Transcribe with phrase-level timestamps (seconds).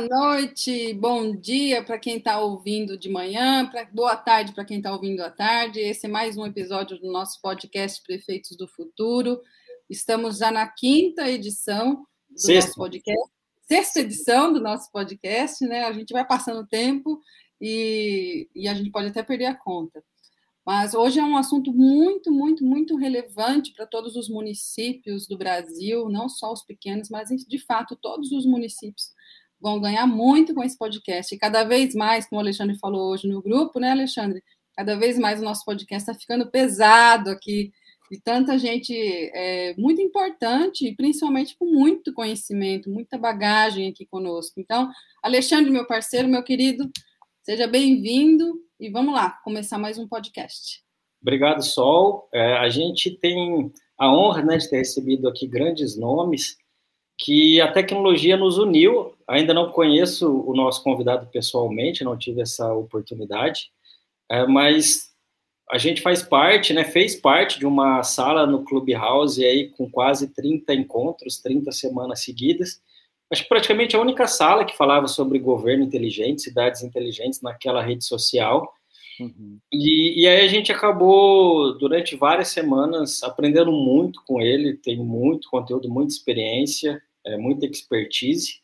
[0.00, 4.90] noite, bom dia para quem está ouvindo de manhã, pra, boa tarde para quem está
[4.90, 5.80] ouvindo à tarde.
[5.80, 9.42] Esse é mais um episódio do nosso podcast Prefeitos do Futuro.
[9.90, 12.68] Estamos já na quinta edição do Sexta.
[12.68, 13.30] nosso podcast,
[13.68, 15.84] sexta edição do nosso podcast, né?
[15.84, 17.20] A gente vai passando o tempo
[17.60, 20.02] e, e a gente pode até perder a conta.
[20.64, 26.08] Mas hoje é um assunto muito, muito, muito relevante para todos os municípios do Brasil,
[26.08, 29.10] não só os pequenos, mas de fato todos os municípios
[29.62, 31.32] vão ganhar muito com esse podcast.
[31.32, 34.42] E cada vez mais, como o Alexandre falou hoje no grupo, né, Alexandre?
[34.74, 37.72] Cada vez mais o nosso podcast está ficando pesado aqui,
[38.10, 44.60] de tanta gente é, muito importante, e principalmente com muito conhecimento, muita bagagem aqui conosco.
[44.60, 44.90] Então,
[45.22, 46.90] Alexandre, meu parceiro, meu querido,
[47.42, 50.82] seja bem-vindo e vamos lá, começar mais um podcast.
[51.22, 52.28] Obrigado, Sol.
[52.34, 56.56] É, a gente tem a honra né, de ter recebido aqui grandes nomes
[57.18, 59.14] que a tecnologia nos uniu.
[59.28, 63.70] Ainda não conheço o nosso convidado pessoalmente, não tive essa oportunidade,
[64.30, 65.12] é, mas
[65.70, 70.28] a gente faz parte, né, fez parte de uma sala no Clubhouse aí com quase
[70.34, 72.82] 30 encontros, 30 semanas seguidas.
[73.32, 78.04] Acho que praticamente a única sala que falava sobre governo inteligente, cidades inteligentes naquela rede
[78.04, 78.70] social.
[79.20, 79.58] Uhum.
[79.72, 85.50] E, e, aí a gente acabou, durante várias semanas, aprendendo muito com ele, tem muito
[85.50, 88.60] conteúdo, muita experiência é, muita expertise.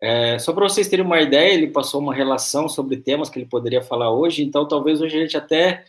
[0.00, 3.48] É, só para vocês terem uma ideia, ele passou uma relação sobre temas que ele
[3.48, 5.84] poderia falar hoje, então talvez hoje a gente até,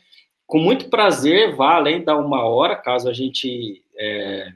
[0.47, 3.84] com muito prazer, vá além da uma hora, caso a gente.
[3.97, 4.52] É,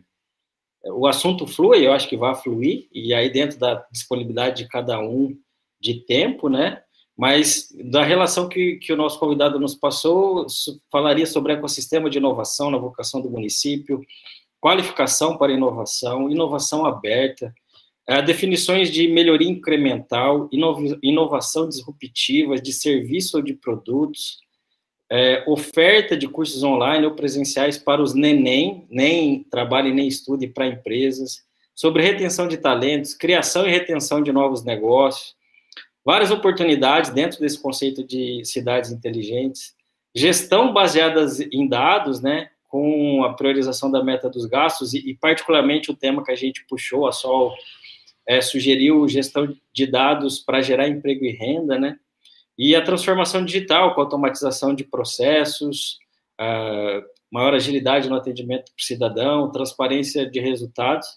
[0.85, 4.99] o assunto flui, eu acho que vai fluir, e aí dentro da disponibilidade de cada
[4.99, 5.33] um
[5.79, 6.81] de tempo, né?
[7.17, 10.47] Mas da relação que, que o nosso convidado nos passou,
[10.91, 14.01] falaria sobre ecossistema de inovação na vocação do município,
[14.59, 17.53] qualificação para inovação, inovação aberta,
[18.07, 20.49] é, definições de melhoria incremental,
[21.01, 24.39] inovação disruptiva de serviço ou de produtos,
[25.11, 30.67] é, oferta de cursos online ou presenciais para os neném, nem trabalho nem estude para
[30.67, 31.43] empresas,
[31.75, 35.35] sobre retenção de talentos, criação e retenção de novos negócios,
[36.05, 39.73] várias oportunidades dentro desse conceito de cidades inteligentes,
[40.15, 45.91] gestão baseadas em dados, né, com a priorização da meta dos gastos e, e particularmente
[45.91, 47.53] o tema que a gente puxou, a Sol
[48.27, 51.97] é, sugeriu gestão de dados para gerar emprego e renda, né?
[52.57, 55.97] E a transformação digital com automatização de processos,
[57.31, 61.07] maior agilidade no atendimento para o cidadão, transparência de resultados.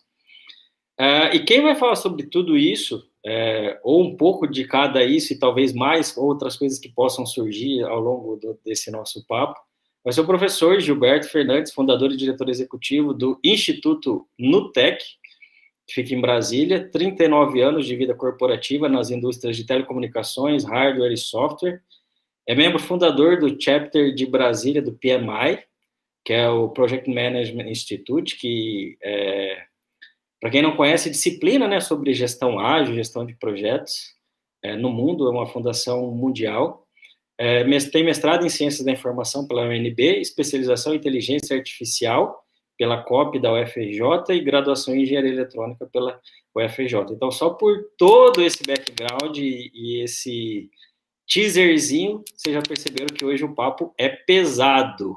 [0.99, 5.33] Uh, e quem vai falar sobre tudo isso, é, ou um pouco de cada isso
[5.33, 9.59] e talvez mais outras coisas que possam surgir ao longo do, desse nosso papo,
[10.05, 15.05] vai ser o professor Gilberto Fernandes, fundador e diretor executivo do Instituto Nutec,
[15.89, 21.17] que fica em Brasília, 39 anos de vida corporativa nas indústrias de telecomunicações, hardware e
[21.17, 21.83] software.
[22.47, 25.65] É membro fundador do chapter de Brasília do PMI,
[26.25, 29.65] que é o Project Management Institute, que é,
[30.47, 34.15] para quem não conhece, disciplina né, sobre gestão ágil, gestão de projetos
[34.63, 36.87] é, no mundo, é uma fundação mundial.
[37.37, 42.41] É, tem mestrado em Ciências da Informação pela UNB, especialização em Inteligência Artificial
[42.79, 46.21] pela COP da UFRJ e graduação em Engenharia Eletrônica pela
[46.55, 46.95] UFRJ.
[47.11, 50.71] Então, só por todo esse background e, e esse
[51.27, 55.17] teaserzinho, vocês já perceberam que hoje o papo é pesado.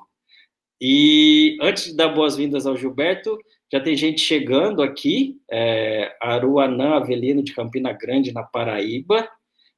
[0.82, 3.38] E antes de dar boas-vindas ao Gilberto,
[3.72, 9.30] já tem gente chegando aqui, é, Aruanã Avelino de Campina Grande, na Paraíba,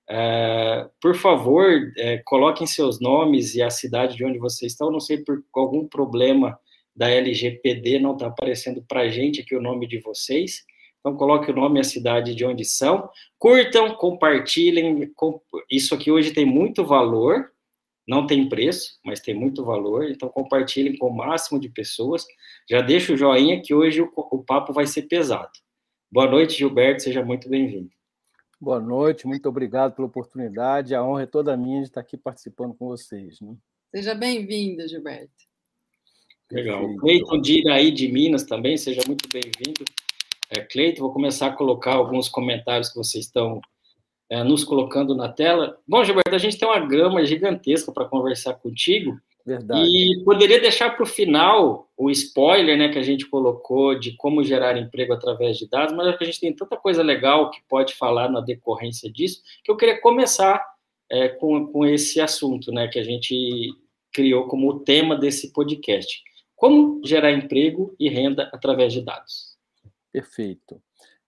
[0.10, 4.92] é, por favor, é, coloquem seus nomes e a cidade de onde vocês estão.
[4.92, 6.60] Não sei por algum problema
[6.94, 10.64] da LGPD não está aparecendo para a gente aqui o nome de vocês.
[11.00, 13.10] Então, coloque o nome e a cidade de onde são.
[13.40, 15.12] Curtam, compartilhem.
[15.70, 17.50] Isso aqui hoje tem muito valor.
[18.08, 20.10] Não tem preço, mas tem muito valor.
[20.10, 22.26] Então, compartilhem com o máximo de pessoas.
[22.70, 25.52] Já deixa o joinha que hoje o, o papo vai ser pesado.
[26.12, 27.04] Boa noite, Gilberto.
[27.04, 27.90] Seja muito bem-vindo.
[28.60, 30.94] Boa noite, muito obrigado pela oportunidade.
[30.94, 33.42] A honra é toda minha de estar aqui participando com vocês.
[33.42, 33.56] Né?
[33.90, 35.32] Seja bem-vindo, Gilberto.
[36.52, 36.96] Legal.
[36.98, 39.84] Cleiton Diraí de Minas também, seja muito bem-vindo.
[40.50, 43.62] É, Cleiton, vou começar a colocar alguns comentários que vocês estão
[44.32, 45.78] é, nos colocando na tela.
[45.86, 49.20] Bom, Gilberto, a gente tem uma grama gigantesca para conversar contigo.
[49.46, 49.82] Verdade.
[49.86, 54.42] E poderia deixar para o final o spoiler né, que a gente colocou de como
[54.42, 58.30] gerar emprego através de dados, mas a gente tem tanta coisa legal que pode falar
[58.30, 60.64] na decorrência disso, que eu queria começar
[61.12, 63.36] é, com, com esse assunto né, que a gente
[64.14, 66.24] criou como o tema desse podcast.
[66.56, 69.58] Como gerar emprego e renda através de dados.
[70.14, 70.82] Perfeito.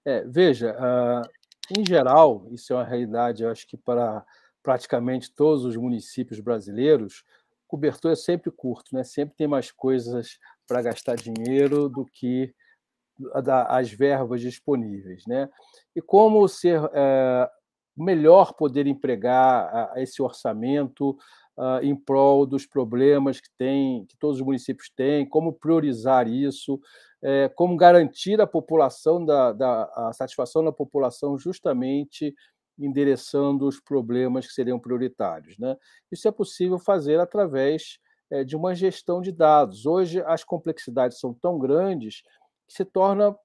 [0.06, 1.29] É, veja, uh,
[1.77, 4.25] em geral, isso é uma realidade, eu acho que para
[4.61, 7.23] praticamente todos os municípios brasileiros,
[7.65, 9.03] o cobertor é sempre curto, né?
[9.03, 12.53] sempre tem mais coisas para gastar dinheiro do que
[13.67, 15.25] as verbas disponíveis.
[15.27, 15.49] Né?
[15.95, 17.49] E como ser é,
[17.95, 21.17] melhor poder empregar esse orçamento
[21.83, 26.79] em prol dos problemas que tem, que todos os municípios têm, como priorizar isso,
[27.23, 32.35] é, como garantir a população da, da a satisfação da população justamente
[32.77, 35.57] endereçando os problemas que seriam prioritários.
[35.57, 35.77] Né?
[36.11, 37.99] Isso é possível fazer através
[38.29, 39.85] é, de uma gestão de dados.
[39.85, 42.21] Hoje, as complexidades são tão grandes
[42.67, 43.35] que se torna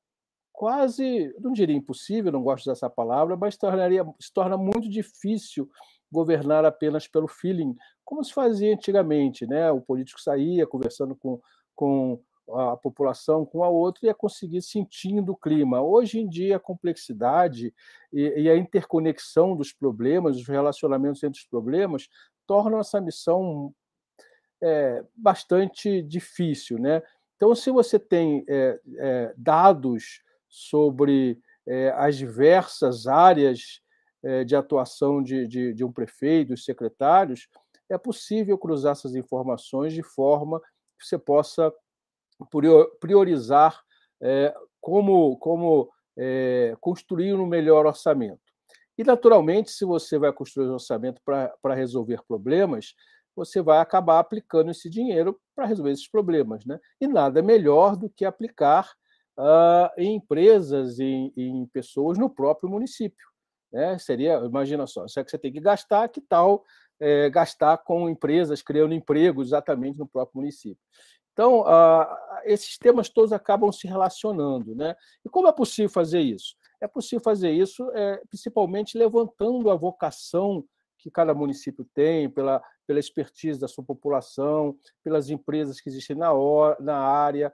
[0.52, 5.68] quase, não diria impossível, não gosto dessa palavra, mas tornaria, se torna muito difícil
[6.10, 9.46] governar apenas pelo feeling, como se fazia antigamente.
[9.46, 9.70] Né?
[9.70, 11.40] O político saía conversando com,
[11.76, 12.20] com
[12.54, 15.80] a população com a outra e a conseguir sentindo o clima.
[15.80, 17.74] Hoje em dia, a complexidade
[18.12, 22.08] e, e a interconexão dos problemas, os relacionamentos entre os problemas,
[22.46, 23.74] tornam essa missão
[24.62, 26.78] é, bastante difícil.
[26.78, 27.02] Né?
[27.36, 33.80] Então, se você tem é, é, dados sobre é, as diversas áreas
[34.22, 37.48] é, de atuação de, de, de um prefeito, dos secretários,
[37.88, 40.60] é possível cruzar essas informações de forma
[40.98, 41.72] que você possa
[43.00, 43.82] priorizar
[44.20, 48.40] é, como, como é, construir um melhor orçamento.
[48.96, 52.94] E, naturalmente, se você vai construir um orçamento para resolver problemas,
[53.36, 56.64] você vai acabar aplicando esse dinheiro para resolver esses problemas.
[56.64, 56.78] Né?
[57.00, 58.90] E nada melhor do que aplicar
[59.38, 63.26] uh, em empresas, em, em, pessoas no próprio município.
[63.72, 63.96] Né?
[63.98, 66.64] Seria, imagina só, é que você tem que gastar, que tal
[67.00, 70.82] é, gastar com empresas, criando empregos exatamente no próprio município?
[71.38, 72.04] Então, uh,
[72.42, 74.74] esses temas todos acabam se relacionando.
[74.74, 74.96] Né?
[75.24, 76.56] E como é possível fazer isso?
[76.80, 80.64] É possível fazer isso é, principalmente levantando a vocação
[80.98, 86.32] que cada município tem, pela, pela expertise da sua população, pelas empresas que existem na,
[86.32, 87.52] hora, na área,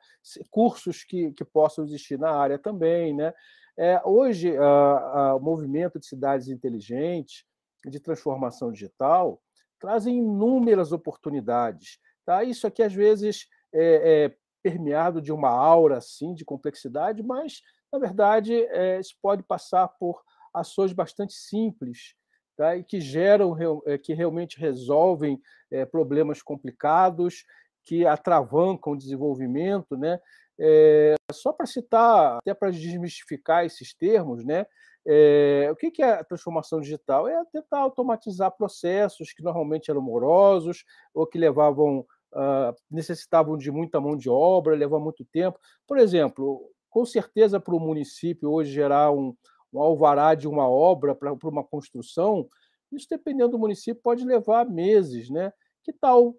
[0.51, 3.15] cursos que, que possam existir na área também.
[3.15, 3.35] Né?
[3.77, 7.45] É, hoje, o movimento de cidades inteligentes,
[7.85, 9.43] de transformação digital,
[9.79, 11.99] trazem inúmeras oportunidades.
[12.25, 12.43] Tá?
[12.43, 17.61] Isso aqui, às vezes, é, é, permeado de uma aura assim de complexidade, mas
[17.93, 20.23] na verdade é, isso pode passar por
[20.55, 22.15] ações bastante simples
[22.57, 22.77] tá?
[22.77, 23.57] e que geram
[23.87, 25.41] é, que realmente resolvem
[25.71, 27.45] é, problemas complicados
[27.85, 30.19] que atravancam o desenvolvimento, né?
[30.59, 34.65] É, só para citar, até para desmistificar esses termos, né?
[35.07, 37.29] É, o que é a transformação digital?
[37.29, 44.01] É tentar automatizar processos que normalmente eram morosos ou que levavam uh, necessitavam de muita
[44.01, 45.59] mão de obra, levava muito tempo.
[45.87, 49.35] Por exemplo, com certeza para o município hoje gerar um,
[49.73, 52.49] um alvará de uma obra para uma construção,
[52.93, 55.53] isso dependendo do município pode levar meses, né?
[55.83, 56.37] Que tal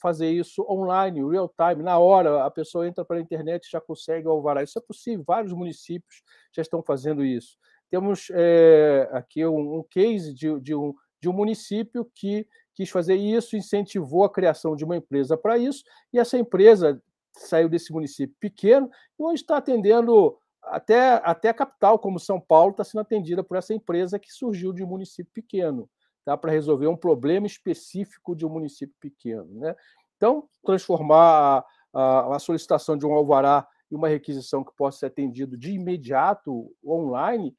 [0.00, 3.80] fazer isso online, real time, na hora a pessoa entra para a internet e já
[3.80, 4.62] consegue alvará.
[4.62, 6.22] Isso é possível, vários municípios
[6.54, 7.56] já estão fazendo isso.
[7.90, 12.46] Temos é, aqui um, um case de, de, um, de um município que
[12.76, 15.82] quis fazer isso, incentivou a criação de uma empresa para isso,
[16.12, 17.02] e essa empresa
[17.32, 22.72] saiu desse município pequeno e hoje está atendendo até, até a capital, como São Paulo,
[22.72, 25.88] está sendo atendida por essa empresa que surgiu de um município pequeno,
[26.24, 26.36] tá?
[26.36, 29.48] para resolver um problema específico de um município pequeno.
[29.58, 29.74] Né?
[30.16, 35.06] Então, transformar a, a, a solicitação de um alvará em uma requisição que possa ser
[35.06, 37.56] atendido de imediato online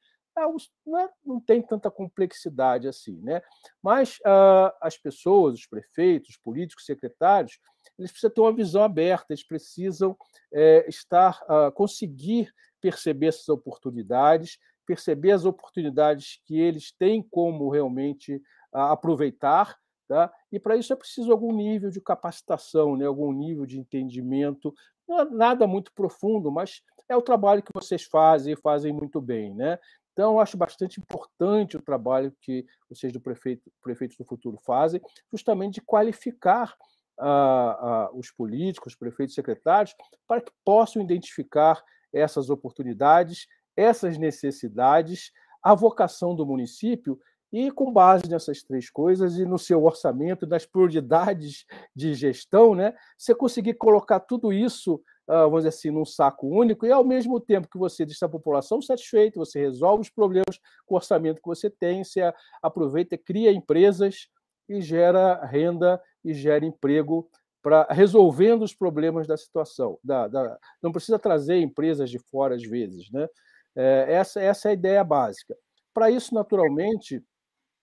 [0.86, 3.42] não, é, não, tem tanta complexidade assim, né?
[3.82, 7.58] Mas uh, as pessoas, os prefeitos, os políticos, secretários,
[7.98, 10.16] eles precisam ter uma visão aberta, eles precisam
[10.52, 18.36] é, estar, uh, conseguir perceber essas oportunidades, perceber as oportunidades que eles têm como realmente
[18.72, 19.76] uh, aproveitar,
[20.06, 20.32] tá?
[20.50, 23.04] E para isso é preciso algum nível de capacitação, né?
[23.04, 24.72] Algum nível de entendimento,
[25.10, 29.54] é nada muito profundo, mas é o trabalho que vocês fazem e fazem muito bem,
[29.54, 29.78] né?
[30.18, 35.00] Então, eu acho bastante importante o trabalho que vocês do prefeito, Prefeitos do Futuro fazem,
[35.30, 36.74] justamente de qualificar
[37.20, 39.94] uh, uh, os políticos, os prefeitos secretários,
[40.26, 41.80] para que possam identificar
[42.12, 43.46] essas oportunidades,
[43.76, 45.30] essas necessidades,
[45.62, 47.16] a vocação do município
[47.52, 52.92] e, com base nessas três coisas e no seu orçamento, nas prioridades de gestão, né,
[53.16, 57.38] você conseguir colocar tudo isso ah, vamos dizer assim, num saco único, e ao mesmo
[57.38, 61.48] tempo que você deixa a população satisfeita, você resolve os problemas com o orçamento que
[61.48, 62.32] você tem, você
[62.62, 64.28] aproveita, cria empresas
[64.68, 67.28] e gera renda e gera emprego
[67.62, 69.98] para resolvendo os problemas da situação.
[70.02, 73.28] Da, da, não precisa trazer empresas de fora às vezes, né?
[73.76, 75.56] É, essa, essa é a ideia básica.
[75.94, 77.22] para isso, naturalmente,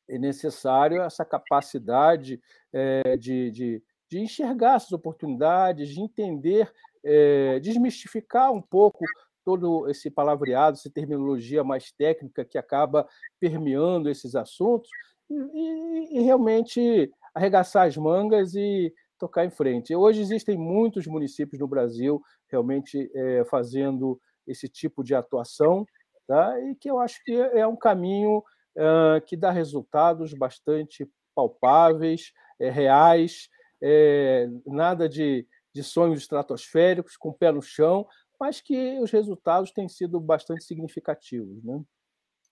[0.09, 2.39] é necessário essa capacidade
[2.73, 6.71] é, de, de, de, enxergar essas oportunidades, de entender,
[7.03, 9.05] é, desmistificar um pouco
[9.43, 13.07] todo esse palavreado, essa terminologia mais técnica que acaba
[13.39, 14.89] permeando esses assuntos
[15.29, 19.95] e, e, realmente arregaçar as mangas e tocar em frente.
[19.95, 25.85] Hoje existem muitos municípios no Brasil realmente é, fazendo esse tipo de atuação,
[26.27, 26.59] tá?
[26.61, 32.69] e que eu acho que é um caminho uh, que dá resultados bastante palpáveis, é,
[32.69, 33.49] reais,
[33.81, 38.07] é, nada de, de sonhos estratosféricos, com o pé no chão,
[38.39, 41.63] mas que os resultados têm sido bastante significativos.
[41.63, 41.81] Né?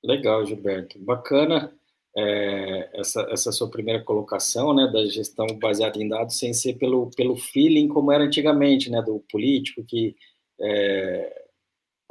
[0.03, 0.99] Legal, Gilberto.
[0.99, 1.73] Bacana
[2.15, 7.09] é, essa, essa sua primeira colocação, né, da gestão baseada em dados, sem ser pelo,
[7.15, 10.15] pelo feeling como era antigamente, né, do político que
[10.61, 11.43] é,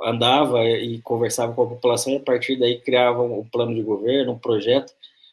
[0.03, 4.33] andava e conversava com a população e a partir daí criava um plano de governo,
[4.33, 4.93] um projeto.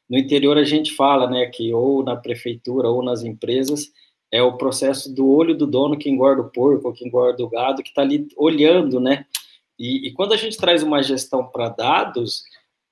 [0.10, 3.92] No interior a gente fala, né, que ou na prefeitura ou nas empresas
[4.32, 7.50] é o processo do olho do dono que engorda o porco, ou que engorda o
[7.50, 9.25] gado, que está ali olhando, né?
[9.78, 12.44] E, e quando a gente traz uma gestão para dados,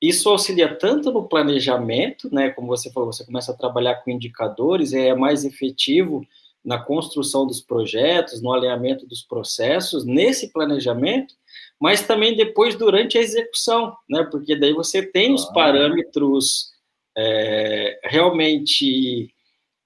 [0.02, 2.50] isso auxilia tanto no planejamento, né?
[2.50, 6.26] Como você falou, você começa a trabalhar com indicadores, é mais efetivo
[6.64, 11.36] na construção dos projetos, no alinhamento dos processos, nesse planejamento,
[11.80, 14.28] mas também depois durante a execução, né?
[14.30, 16.72] Porque daí você tem os parâmetros
[17.18, 19.34] é, realmente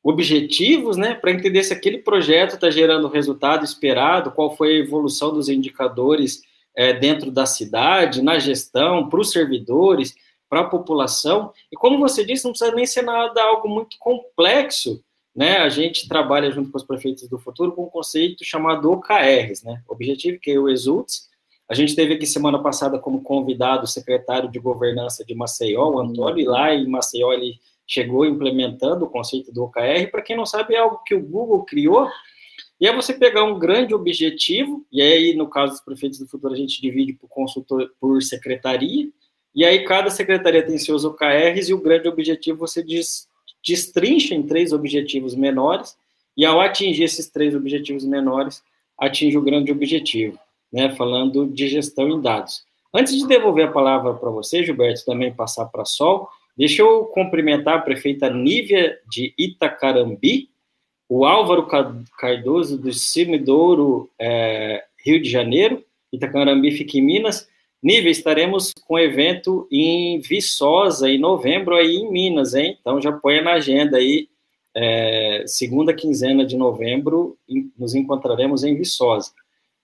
[0.04, 1.16] objetivos, né?
[1.16, 5.48] Para entender se aquele projeto está gerando o resultado esperado, qual foi a evolução dos
[5.48, 6.42] indicadores
[6.76, 10.16] é, dentro da cidade, na gestão, para os servidores,
[10.50, 11.54] para a população.
[11.72, 15.04] E como você disse, não precisa nem ser nada algo muito complexo.
[15.34, 19.64] Né, a gente trabalha junto com os prefeitos do futuro com um conceito chamado OKRs,
[19.64, 21.30] né, Objetivo que é o Results,
[21.72, 26.00] a gente teve aqui semana passada como convidado o secretário de governança de Maceió, o
[26.02, 30.12] Antônio, e lá em Maceió ele chegou implementando o conceito do OKR.
[30.12, 32.10] Para quem não sabe, é algo que o Google criou.
[32.78, 36.54] E é você pegar um grande objetivo, e aí, no caso dos prefeitos do futuro,
[36.54, 39.08] a gente divide por consultor, por secretaria,
[39.56, 42.84] e aí cada secretaria tem seus OKRs, e o grande objetivo você
[43.66, 45.96] destrincha em três objetivos menores,
[46.36, 48.62] e ao atingir esses três objetivos menores,
[49.00, 50.38] atinge o grande objetivo
[50.72, 52.64] né, falando de gestão em dados.
[52.94, 57.06] Antes de devolver a palavra para você, Gilberto, também passar para a Sol, deixa eu
[57.06, 60.50] cumprimentar a prefeita Nívia de Itacarambi,
[61.08, 61.68] o Álvaro
[62.18, 67.48] Cardoso do Cimidouro, é, Rio de Janeiro, Itacarambi fica em Minas.
[67.82, 72.78] Nívia, estaremos com evento em Viçosa, em novembro, aí em Minas, hein?
[72.80, 74.28] Então já põe na agenda aí,
[74.76, 77.38] é, segunda quinzena de novembro,
[77.78, 79.32] nos encontraremos em Viçosa.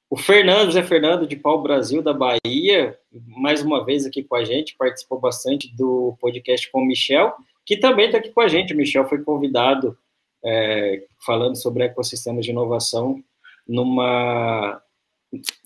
[0.10, 4.44] O Fernando, Zé Fernando, de Pau Brasil, da Bahia, mais uma vez aqui com a
[4.46, 7.34] gente, participou bastante do podcast com o Michel,
[7.66, 8.74] que também está aqui com a gente.
[8.74, 9.98] O Michel foi convidado
[10.46, 13.22] é, falando sobre ecossistemas de inovação
[13.68, 14.82] numa,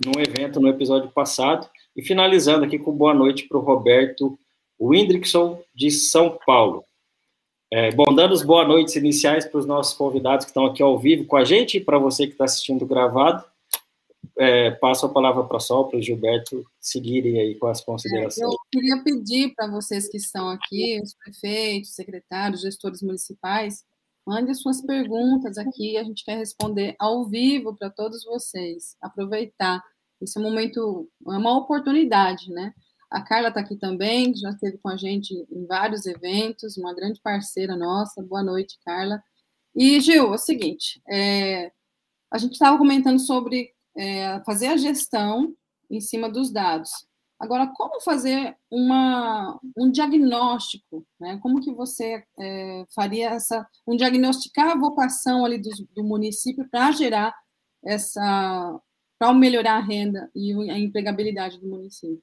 [0.04, 1.70] num evento no episódio passado.
[1.96, 4.40] E finalizando aqui com boa noite para o Roberto
[4.80, 6.84] Windrickson, de São Paulo.
[7.70, 10.98] É, bom, dando as boas noites iniciais para os nossos convidados que estão aqui ao
[10.98, 13.51] vivo com a gente e para você que está assistindo gravado
[14.38, 18.40] é, passo a palavra para a Sol, para o Gilberto seguirem aí com as considerações.
[18.40, 23.84] É, eu queria pedir para vocês que estão aqui, os prefeitos, secretários, gestores municipais,
[24.26, 28.96] mandem suas perguntas aqui, a gente quer responder ao vivo para todos vocês.
[29.02, 29.84] Aproveitar.
[30.22, 32.74] Esse é um momento, é uma oportunidade, né?
[33.10, 37.20] A Carla está aqui também, já esteve com a gente em vários eventos, uma grande
[37.22, 38.22] parceira nossa.
[38.22, 39.22] Boa noite, Carla.
[39.76, 41.72] E, Gil, é o seguinte, é,
[42.32, 45.54] a gente estava comentando sobre é, fazer a gestão
[45.90, 46.90] em cima dos dados.
[47.42, 51.40] Agora, como fazer uma, um diagnóstico, né?
[51.42, 56.92] Como que você é, faria essa, um diagnosticar a vocação ali do, do município para
[56.92, 57.34] gerar
[57.84, 58.80] essa,
[59.18, 62.22] para melhorar a renda e a empregabilidade do município?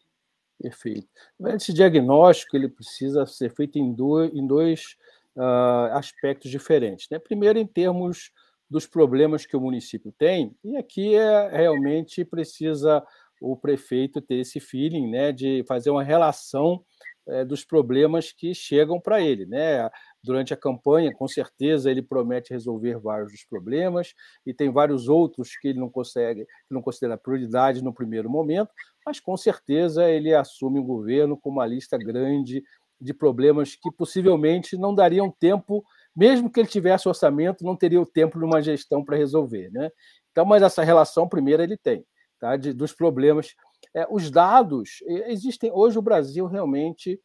[0.61, 1.09] Perfeito.
[1.49, 4.97] Esse diagnóstico ele precisa ser feito em dois, em dois
[5.37, 7.09] uh, aspectos diferentes.
[7.11, 7.19] Né?
[7.19, 8.31] Primeiro, em termos
[8.71, 13.05] dos problemas que o município tem, e aqui é, realmente precisa
[13.41, 16.85] o prefeito ter esse feeling né, de fazer uma relação
[17.29, 19.47] é, dos problemas que chegam para ele.
[19.47, 19.89] Né?
[20.23, 25.57] Durante a campanha, com certeza, ele promete resolver vários dos problemas, e tem vários outros
[25.57, 28.71] que ele não consegue, que não considera prioridade no primeiro momento,
[29.05, 32.63] mas com certeza ele assume o governo com uma lista grande
[33.01, 35.85] de problemas que possivelmente não dariam tempo
[36.19, 39.71] mesmo que ele tivesse orçamento, não teria o tempo numa gestão para resolver.
[39.71, 39.89] Né?
[40.33, 42.05] Então, mas essa relação, primeiro, ele tem,
[42.41, 42.57] tá?
[42.57, 43.55] De, dos problemas.
[43.95, 45.71] É, os dados, existem.
[45.73, 47.21] Hoje, o Brasil realmente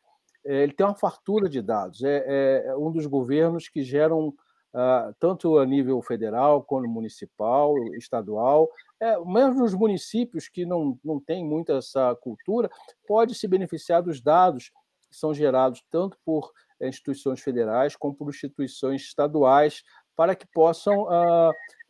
[0.46, 2.04] é, ele tem uma fartura de dados.
[2.04, 4.34] É, é um dos governos que geram
[4.76, 8.68] Uh, tanto a nível federal quanto municipal, estadual.
[9.00, 12.72] É, mesmo os municípios que não, não têm muita essa cultura,
[13.08, 14.72] pode se beneficiar dos dados
[15.12, 19.84] que são gerados tanto por instituições federais como por instituições estaduais,
[20.16, 21.08] para que possam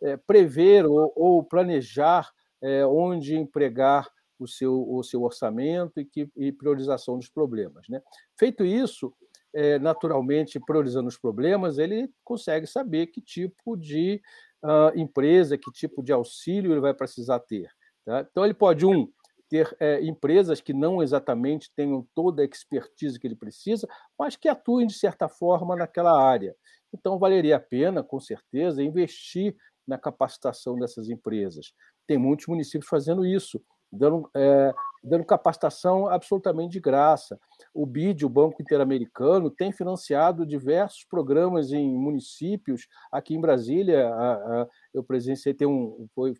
[0.02, 4.08] é, prever ou, ou planejar é, onde empregar
[4.40, 7.88] o seu, o seu orçamento e, que, e priorização dos problemas.
[7.90, 8.02] Né?
[8.38, 9.14] Feito isso,
[9.54, 14.22] é, naturalmente, priorizando os problemas, ele consegue saber que tipo de
[14.64, 17.70] uh, empresa, que tipo de auxílio ele vai precisar ter.
[18.06, 18.26] Tá?
[18.30, 19.08] Então, ele pode, um,
[19.54, 24.50] ter é, empresas que não exatamente tenham toda a expertise que ele precisa, mas que
[24.50, 26.56] atuem, de certa forma, naquela área.
[26.92, 29.56] Então, valeria a pena, com certeza, investir
[29.88, 31.72] na capacitação dessas empresas.
[32.08, 37.40] Tem muitos municípios fazendo isso, dando, é, dando capacitação absolutamente de graça.
[37.76, 42.88] O BID, o Banco Interamericano, tem financiado diversos programas em municípios.
[43.12, 46.34] Aqui em Brasília, a, a, eu presenciei, tem um, foi,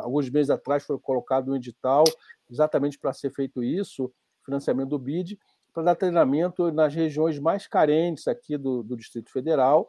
[0.00, 2.04] alguns meses atrás foi colocado um edital
[2.50, 4.12] exatamente para ser feito isso,
[4.44, 5.38] financiamento do BID,
[5.72, 9.88] para dar treinamento nas regiões mais carentes aqui do, do Distrito Federal,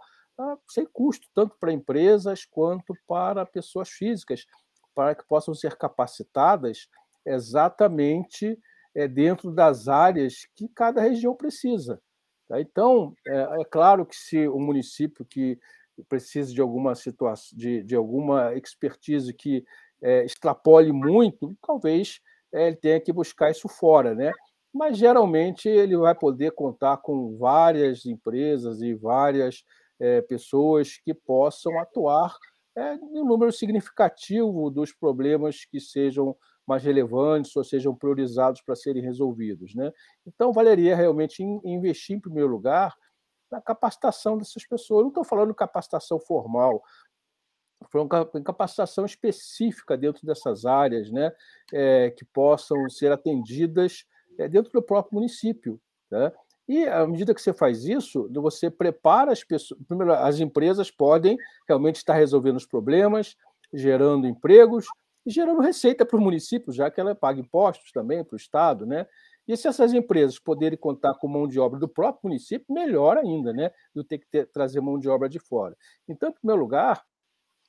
[0.68, 4.46] sem custo, tanto para empresas quanto para pessoas físicas,
[4.94, 6.88] para que possam ser capacitadas
[7.26, 8.58] exatamente
[8.96, 12.02] é, dentro das áreas que cada região precisa.
[12.48, 12.62] Tá?
[12.62, 15.60] Então, é, é, claro que se o município que
[16.10, 19.64] precisa de alguma situação, de, de alguma expertise que
[20.02, 22.20] é, extrapole muito, talvez
[22.54, 24.32] é, ele tenha que buscar isso fora, né?
[24.74, 29.64] Mas geralmente ele vai poder contar com várias empresas e várias
[30.00, 32.36] é, pessoas que possam atuar
[32.78, 36.36] é, em um número significativo dos problemas que sejam
[36.68, 39.74] mais relevantes ou sejam priorizados para serem resolvidos.
[39.76, 39.92] Né?
[40.26, 42.94] Então, valeria realmente investir, em primeiro lugar,
[43.52, 45.00] na capacitação dessas pessoas.
[45.00, 46.84] Eu não estou falando capacitação formal,
[47.84, 51.32] estou falando capacitação específica dentro dessas áreas, né?
[51.74, 54.06] É, que possam ser atendidas
[54.38, 55.80] é, dentro do próprio município.
[56.10, 56.32] Né?
[56.68, 59.80] E à medida que você faz isso, você prepara as pessoas.
[59.88, 63.36] Primeiro, as empresas podem realmente estar resolvendo os problemas,
[63.74, 64.86] gerando empregos
[65.26, 68.86] e gerando receita para o município, já que ela paga impostos também para o Estado,
[68.86, 69.08] né?
[69.48, 73.54] E se essas empresas poderem contar com mão de obra do próprio município, melhor ainda,
[73.54, 73.72] né?
[73.94, 75.76] Do ter que ter, trazer mão de obra de fora.
[76.08, 77.04] Então, em primeiro lugar,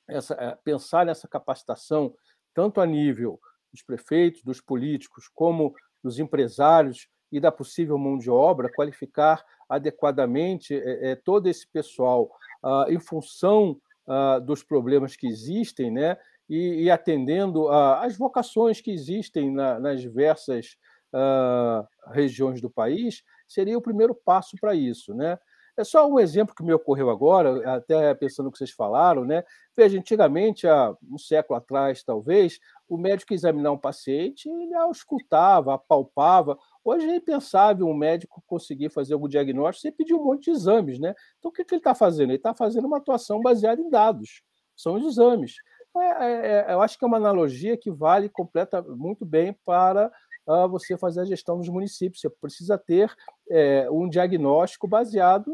[0.07, 2.15] essa, é, pensar nessa capacitação,
[2.53, 3.39] tanto a nível
[3.71, 10.73] dos prefeitos, dos políticos, como dos empresários, e da possível mão de obra, qualificar adequadamente
[10.73, 12.31] é, é, todo esse pessoal
[12.63, 16.17] ah, em função ah, dos problemas que existem, né?
[16.49, 20.77] E, e atendendo às vocações que existem na, nas diversas
[21.13, 25.37] ah, regiões do país, seria o primeiro passo para isso, né?
[25.77, 29.43] É só um exemplo que me ocorreu agora, até pensando no que vocês falaram, né?
[29.75, 36.57] Veja, antigamente, há um século atrás, talvez, o médico examinar um paciente, ele auscultava, apalpava.
[36.83, 40.97] Hoje é impensável um médico conseguir fazer algum diagnóstico sem pedir um monte de exames,
[40.97, 41.13] né?
[41.37, 42.31] Então, o que, ele está fazendo?
[42.31, 44.41] Ele está fazendo uma atuação baseada em dados,
[44.75, 45.57] são os exames.
[45.95, 50.11] É, é, é, eu acho que é uma analogia que vale completa, muito bem para
[50.47, 52.21] uh, você fazer a gestão dos municípios.
[52.21, 53.13] Você precisa ter
[53.49, 55.49] é, um diagnóstico baseado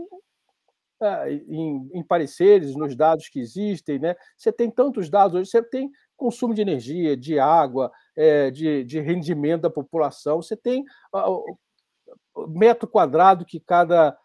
[1.01, 3.99] uh, em, em, pareceres, nos dados que existem.
[3.99, 4.15] Né?
[4.37, 8.99] Você tem tantos dados hoje, você tem consumo de energia, de água, é, de, de,
[8.99, 14.15] rendimento da população, você tem o metro quadrado que cada,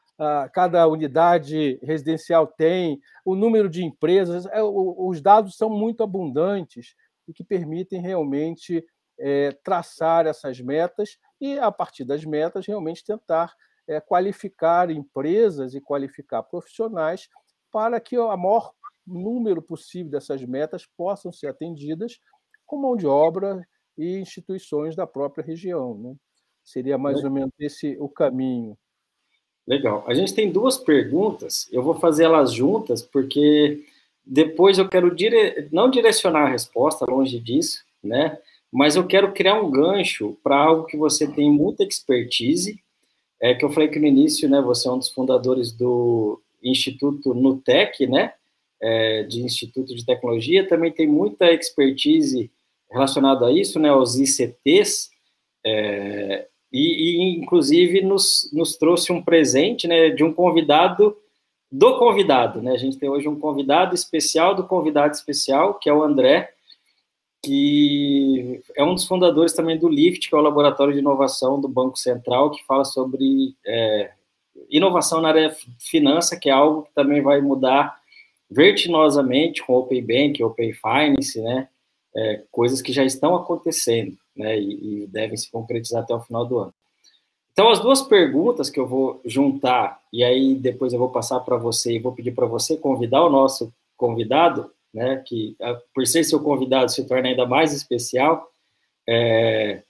[0.53, 6.95] cada unidade residencial tem, o número de empresas, é, os dados são muito abundantes
[7.27, 8.85] e que permitem realmente
[9.19, 13.55] é, traçar essas metas e, a partir das metas, realmente tentar
[13.87, 17.29] é, qualificar empresas e qualificar profissionais
[17.73, 18.73] para que o maior
[19.07, 22.19] número possível dessas metas possam ser atendidas
[22.67, 25.97] com mão de obra e instituições da própria região.
[25.99, 26.15] Né?
[26.63, 28.77] Seria mais ou menos esse o caminho.
[29.67, 30.05] Legal.
[30.07, 33.85] A gente tem duas perguntas, eu vou fazer elas juntas, porque
[34.25, 35.69] depois eu quero dire...
[35.73, 38.39] não direcionar a resposta, longe disso, né?
[38.73, 42.83] Mas eu quero criar um gancho para algo que você tem muita expertise,
[43.41, 47.35] é que eu falei que no início, né, você é um dos fundadores do Instituto
[47.35, 48.33] Nutec, né?
[48.81, 52.51] é, de Instituto de Tecnologia, também tem muita expertise
[52.91, 55.11] relacionada a isso, né, aos ICTs,
[55.65, 61.17] é, e, e, inclusive nos, nos trouxe um presente, né, de um convidado
[61.71, 65.93] do convidado, né, a gente tem hoje um convidado especial do convidado especial, que é
[65.93, 66.51] o André,
[67.43, 71.69] que é um dos fundadores também do LIFT, que é o Laboratório de Inovação do
[71.69, 74.11] Banco Central, que fala sobre é,
[74.69, 77.99] inovação na área finança, que é algo que também vai mudar
[78.51, 81.69] vertiginosamente com Open Bank, Open Finance, né?
[82.17, 84.59] É, coisas que já estão acontecendo, né?
[84.59, 86.75] E, e devem se concretizar até o final do ano.
[87.53, 91.57] Então, as duas perguntas que eu vou juntar, e aí depois eu vou passar para
[91.57, 95.57] você e vou pedir para você convidar o nosso convidado, né, que
[95.95, 98.51] por ser seu convidado se torna ainda mais especial.
[99.07, 99.83] É,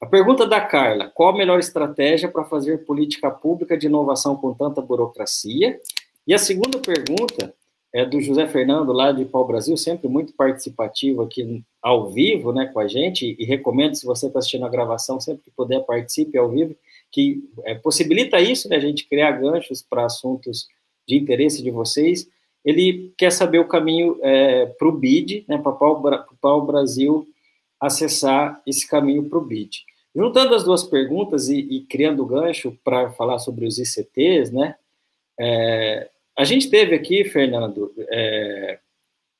[0.00, 4.54] a pergunta da Carla: qual a melhor estratégia para fazer política pública de inovação com
[4.54, 5.78] tanta burocracia?
[6.26, 7.54] E a segunda pergunta
[7.92, 12.66] é do José Fernando, lá de Pau Brasil, sempre muito participativo aqui ao vivo né,
[12.66, 16.36] com a gente, e recomendo, se você está assistindo a gravação, sempre que puder, participe
[16.36, 16.76] ao vivo,
[17.10, 20.68] que é, possibilita isso, né, a gente criar ganchos para assuntos
[21.08, 22.28] de interesse de vocês
[22.66, 27.24] ele quer saber o caminho é, para o BID, né, para o Brasil
[27.80, 29.84] acessar esse caminho para o BID.
[30.14, 34.74] Juntando as duas perguntas e, e criando gancho para falar sobre os ICTs, né,
[35.38, 38.80] é, a gente teve aqui, Fernando, é,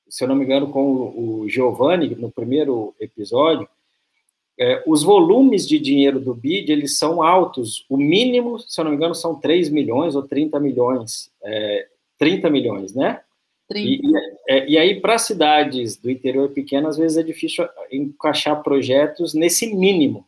[0.09, 3.69] se eu não me engano, com o, o Giovanni, no primeiro episódio,
[4.59, 7.85] é, os volumes de dinheiro do BID, eles são altos.
[7.91, 11.31] O mínimo, se eu não me engano, são 3 milhões ou 30 milhões.
[11.43, 13.21] É, 30 milhões, né?
[13.69, 13.89] 30.
[13.89, 14.13] E,
[14.49, 19.75] é, e aí, para cidades do interior pequeno, às vezes é difícil encaixar projetos nesse
[19.75, 20.27] mínimo.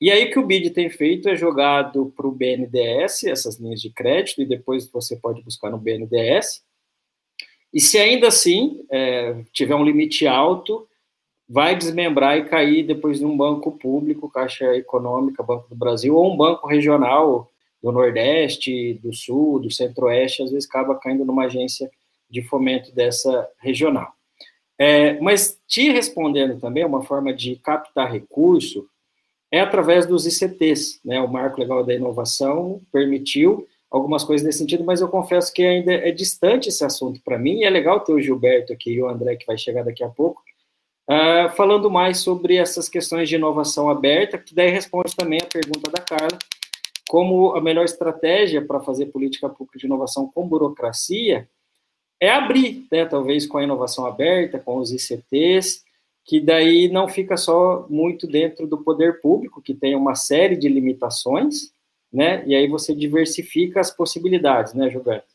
[0.00, 3.80] E aí, o que o BID tem feito é jogado para o BNDES, essas linhas
[3.80, 6.62] de crédito, e depois você pode buscar no BNDES.
[7.72, 10.86] E se ainda assim é, tiver um limite alto,
[11.48, 16.32] vai desmembrar e cair depois de um banco público, Caixa Econômica, Banco do Brasil, ou
[16.32, 17.51] um banco regional
[17.82, 21.90] do Nordeste, do Sul, do Centro-Oeste, às vezes acaba caindo numa agência
[22.30, 24.12] de fomento dessa regional.
[24.78, 28.86] É, mas te respondendo também, uma forma de captar recurso
[29.50, 31.20] é através dos ICTs, né?
[31.20, 35.92] O Marco Legal da Inovação permitiu algumas coisas nesse sentido, mas eu confesso que ainda
[35.92, 39.06] é distante esse assunto para mim, e é legal ter o Gilberto aqui e o
[39.06, 40.42] André, que vai chegar daqui a pouco,
[41.10, 45.90] uh, falando mais sobre essas questões de inovação aberta, que daí responde também a pergunta
[45.90, 46.38] da Carla,
[47.12, 51.46] como a melhor estratégia para fazer política pública de inovação com burocracia
[52.18, 55.84] é abrir, né, talvez com a inovação aberta, com os ICTs,
[56.24, 60.70] que daí não fica só muito dentro do poder público, que tem uma série de
[60.70, 61.74] limitações,
[62.10, 65.34] né, e aí você diversifica as possibilidades, né, Gilberto?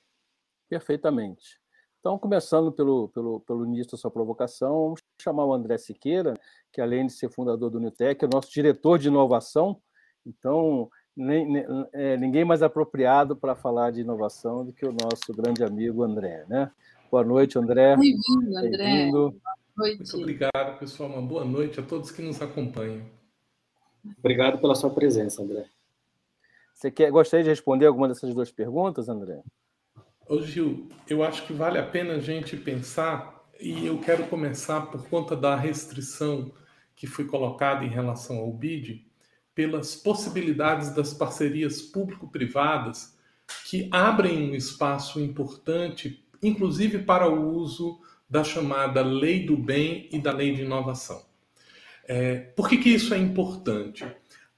[0.68, 1.60] Perfeitamente.
[2.00, 6.34] Então, começando pelo, pelo, pelo início da sua provocação, vamos chamar o André Siqueira,
[6.74, 9.80] que além de ser fundador do Newtec, é nosso diretor de inovação,
[10.26, 15.34] então nem, nem, é, ninguém mais apropriado para falar de inovação do que o nosso
[15.36, 16.46] grande amigo André.
[16.48, 16.72] Né?
[17.10, 17.98] Boa noite, André.
[17.98, 18.78] Bem-vindo, André.
[18.78, 19.34] Bem boa
[19.76, 19.98] noite.
[19.98, 21.10] Muito obrigado, pessoal.
[21.10, 23.04] Uma boa noite a todos que nos acompanham.
[24.20, 25.66] Obrigado pela sua presença, André.
[26.72, 29.42] Você quer, gostaria de responder alguma dessas duas perguntas, André?
[30.30, 34.82] Ô, Gil, eu acho que vale a pena a gente pensar, e eu quero começar
[34.82, 36.52] por conta da restrição
[36.96, 39.07] que foi colocada em relação ao BID,
[39.58, 43.18] pelas possibilidades das parcerias público-privadas
[43.66, 50.20] que abrem um espaço importante, inclusive para o uso da chamada lei do bem e
[50.20, 51.26] da lei de inovação.
[52.08, 54.06] É, por que, que isso é importante?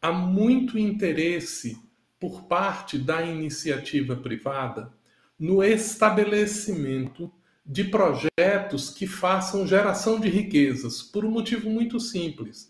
[0.02, 1.82] Há muito interesse
[2.20, 4.92] por parte da iniciativa privada
[5.40, 7.32] no estabelecimento
[7.66, 12.70] de projetos que façam geração de riquezas, por um motivo muito simples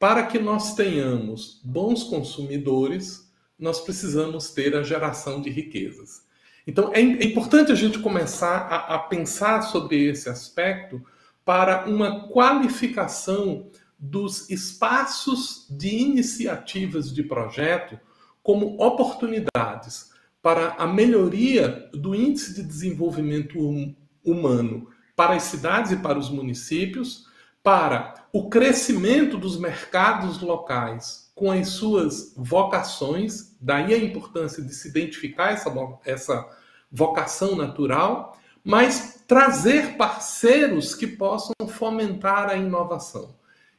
[0.00, 6.22] para que nós tenhamos bons consumidores, nós precisamos ter a geração de riquezas.
[6.66, 11.04] Então, é, é importante a gente começar a, a pensar sobre esse aspecto
[11.44, 18.00] para uma qualificação dos espaços de iniciativas de projeto
[18.42, 25.96] como oportunidades para a melhoria do índice de desenvolvimento hum, humano para as cidades e
[25.96, 27.28] para os municípios,
[27.62, 34.88] para o crescimento dos mercados locais com as suas vocações, daí a importância de se
[34.88, 35.72] identificar essa,
[36.04, 36.48] essa
[36.90, 43.34] vocação natural, mas trazer parceiros que possam fomentar a inovação.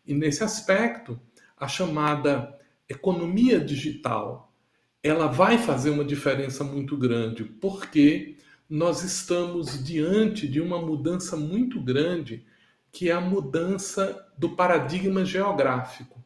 [0.06, 1.20] E nesse aspecto,
[1.56, 2.58] a chamada
[2.90, 4.52] economia digital,
[5.04, 8.38] ela vai fazer uma diferença muito grande, porque
[8.70, 12.46] nós estamos diante de uma mudança muito grande
[12.92, 16.22] que é a mudança do paradigma geográfico.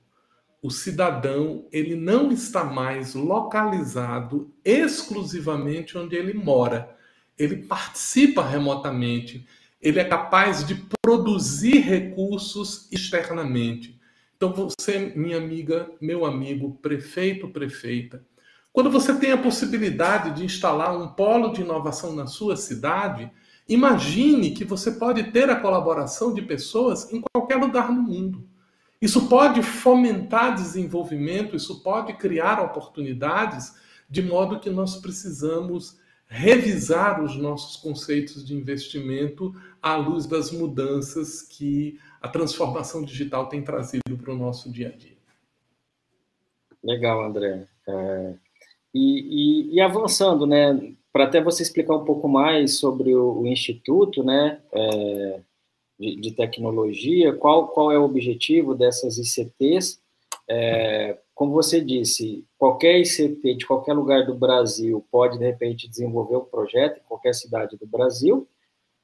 [0.61, 6.95] O cidadão ele não está mais localizado exclusivamente onde ele mora.
[7.37, 9.47] Ele participa remotamente.
[9.79, 13.99] Ele é capaz de produzir recursos externamente.
[14.35, 18.25] Então, você, minha amiga, meu amigo, prefeito, prefeita,
[18.73, 23.31] quando você tem a possibilidade de instalar um polo de inovação na sua cidade,
[23.67, 28.47] imagine que você pode ter a colaboração de pessoas em qualquer lugar no mundo.
[29.01, 33.75] Isso pode fomentar desenvolvimento, isso pode criar oportunidades,
[34.09, 41.41] de modo que nós precisamos revisar os nossos conceitos de investimento à luz das mudanças
[41.41, 45.17] que a transformação digital tem trazido para o nosso dia a dia.
[46.83, 47.67] Legal, André.
[47.87, 48.35] É,
[48.93, 53.47] e, e, e, avançando, né, para até você explicar um pouco mais sobre o, o
[53.47, 55.39] Instituto, né, é,
[55.97, 59.97] de, de, tecnologia, qual, qual é o objetivo dessas ICTs,
[60.45, 66.35] é, como você disse, qualquer ICT de qualquer lugar do Brasil pode, de repente, desenvolver
[66.35, 68.45] um projeto em qualquer cidade do Brasil,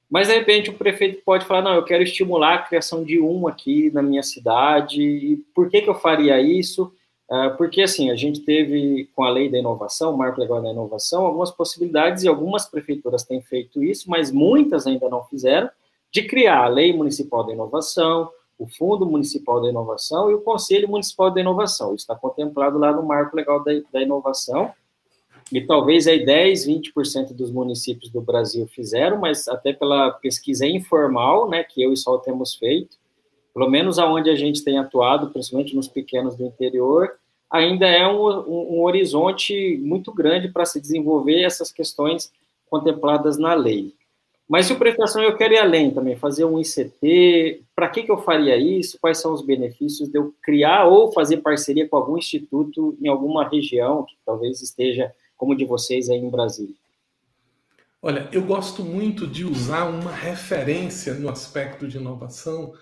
[0.10, 3.47] mas, de repente, o prefeito pode falar, não, eu quero estimular a criação de um
[3.47, 6.91] aqui na minha cidade, e por que, que eu faria isso?
[7.32, 10.70] É, porque, assim, a gente teve, com a lei da inovação, o marco legal da
[10.70, 15.70] inovação, algumas possibilidades, e algumas prefeituras têm feito isso, mas muitas ainda não fizeram,
[16.12, 20.88] de criar a lei municipal da inovação, o Fundo Municipal da Inovação e o Conselho
[20.88, 21.96] Municipal da Inovação.
[21.96, 24.72] Isso está contemplado lá no Marco Legal da, da Inovação.
[25.52, 31.50] E talvez aí 10, 20% dos municípios do Brasil fizeram, mas até pela pesquisa informal,
[31.50, 32.98] né, que eu e Sol temos feito,
[33.54, 37.17] pelo menos aonde a gente tem atuado, principalmente nos pequenos do interior,
[37.52, 42.32] ainda é um, um, horizonte muito grande para se desenvolver essas questões
[42.70, 43.94] contempladas na lei.
[44.48, 48.12] Mas se o prestação eu quero ir além também, fazer um ICT, para que, que
[48.12, 48.98] eu faria isso?
[49.00, 53.48] Quais são os benefícios de eu criar ou fazer parceria com algum instituto em alguma
[53.48, 56.76] região que talvez esteja como de vocês aí em Brasília?
[58.02, 62.74] Olha, eu gosto muito de usar uma referência no aspecto de inovação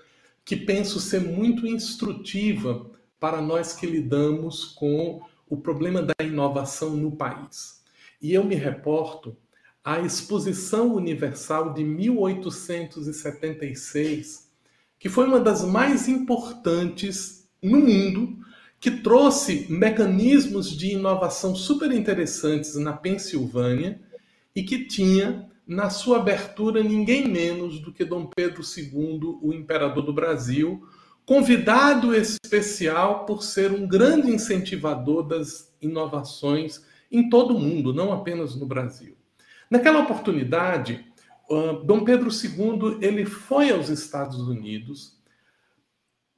[0.45, 7.12] que penso ser muito instrutiva para nós que lidamos com o problema da inovação no
[7.12, 7.84] país.
[8.21, 9.38] E eu me reporto
[9.84, 14.49] a Exposição Universal de 1876,
[14.99, 18.38] que foi uma das mais importantes no mundo,
[18.79, 23.99] que trouxe mecanismos de inovação super interessantes na Pensilvânia
[24.55, 30.03] e que tinha na sua abertura ninguém menos do que Dom Pedro II, o imperador
[30.03, 30.82] do Brasil,
[31.29, 38.55] convidado especial por ser um grande incentivador das inovações em todo o mundo, não apenas
[38.55, 39.15] no Brasil.
[39.69, 41.05] Naquela oportunidade,
[41.85, 45.19] Dom Pedro II ele foi aos Estados Unidos,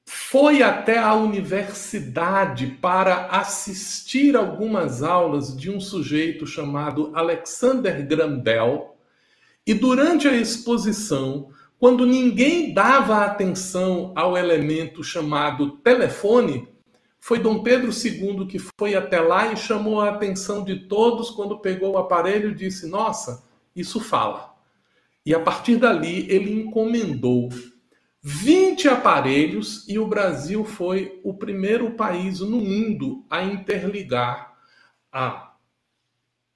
[0.05, 8.97] foi até a universidade para assistir algumas aulas de um sujeito chamado Alexander Graham Bell,
[9.65, 11.49] e durante a exposição,
[11.81, 16.67] quando ninguém dava atenção ao elemento chamado telefone,
[17.19, 21.57] foi Dom Pedro II que foi até lá e chamou a atenção de todos quando
[21.57, 23.43] pegou o aparelho e disse: Nossa,
[23.75, 24.53] isso fala.
[25.25, 27.49] E a partir dali ele encomendou
[28.21, 34.53] 20 aparelhos e o Brasil foi o primeiro país no mundo a interligar
[35.11, 35.55] a,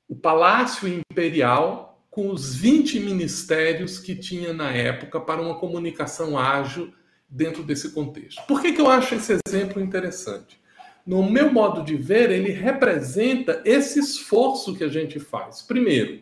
[0.08, 1.85] o Palácio Imperial
[2.16, 6.94] com os 20 ministérios que tinha na época para uma comunicação ágil
[7.28, 8.42] dentro desse contexto.
[8.48, 10.58] Por que, que eu acho esse exemplo interessante?
[11.06, 15.62] No meu modo de ver, ele representa esse esforço que a gente faz.
[15.62, 16.22] Primeiro,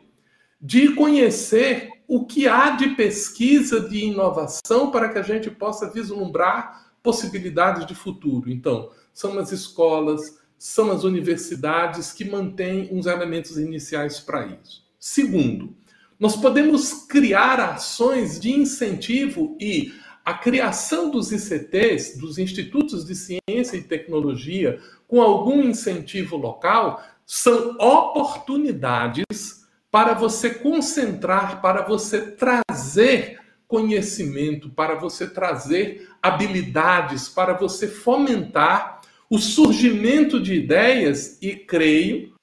[0.60, 6.92] de conhecer o que há de pesquisa de inovação para que a gente possa vislumbrar
[7.04, 8.50] possibilidades de futuro.
[8.50, 14.82] Então, são as escolas, são as universidades que mantêm uns elementos iniciais para isso.
[15.00, 15.76] Segundo,
[16.24, 19.92] nós podemos criar ações de incentivo e
[20.24, 27.72] a criação dos ICTs, dos Institutos de Ciência e Tecnologia, com algum incentivo local, são
[27.72, 39.02] oportunidades para você concentrar, para você trazer conhecimento, para você trazer habilidades, para você fomentar
[39.30, 41.38] o surgimento de ideias.
[41.42, 42.34] E creio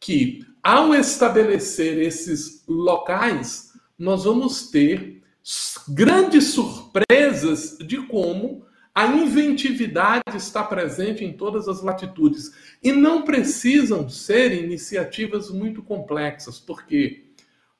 [0.00, 5.22] que ao estabelecer esses locais, nós vamos ter
[5.90, 12.50] grandes surpresas de como a inventividade está presente em todas as latitudes.
[12.82, 17.26] E não precisam ser iniciativas muito complexas, porque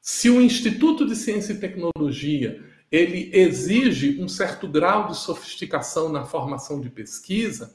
[0.00, 6.24] se o Instituto de Ciência e Tecnologia ele exige um certo grau de sofisticação na
[6.24, 7.74] formação de pesquisa,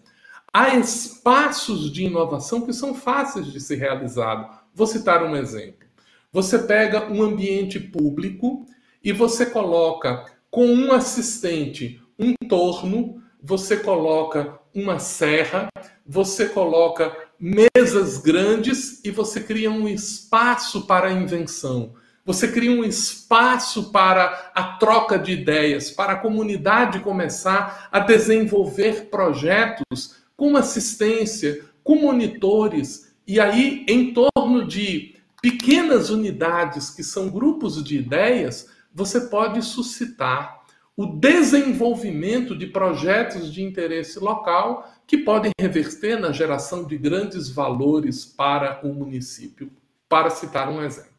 [0.53, 4.60] há espaços de inovação que são fáceis de ser realizados.
[4.73, 5.87] Vou citar um exemplo.
[6.31, 8.65] Você pega um ambiente público
[9.03, 15.69] e você coloca Com um assistente, um torno, você coloca uma serra,
[16.05, 21.93] você coloca mesas grandes e você cria um espaço para a invenção.
[22.25, 29.09] Você cria um espaço para a troca de ideias, para a comunidade começar a desenvolver
[29.09, 37.83] projetos com assistência, com monitores, e aí, em torno de pequenas unidades que são grupos
[37.83, 40.61] de ideias, você pode suscitar
[40.95, 48.25] o desenvolvimento de projetos de interesse local que podem reverter na geração de grandes valores
[48.25, 49.71] para o município,
[50.07, 51.11] para citar um exemplo.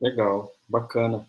[0.00, 1.26] Legal, bacana.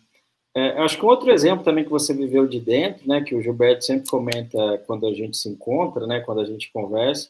[0.53, 3.83] É, acho que outro exemplo também que você viveu de dentro, né, que o Gilberto
[3.85, 7.29] sempre comenta quando a gente se encontra, né, quando a gente conversa,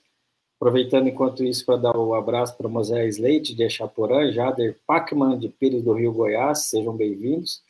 [0.57, 5.37] aproveitando enquanto isso para dar o um abraço para Moisés Leite de Echaporã, Jader Pacman
[5.37, 7.61] de Pires do Rio Goiás, sejam bem-vindos,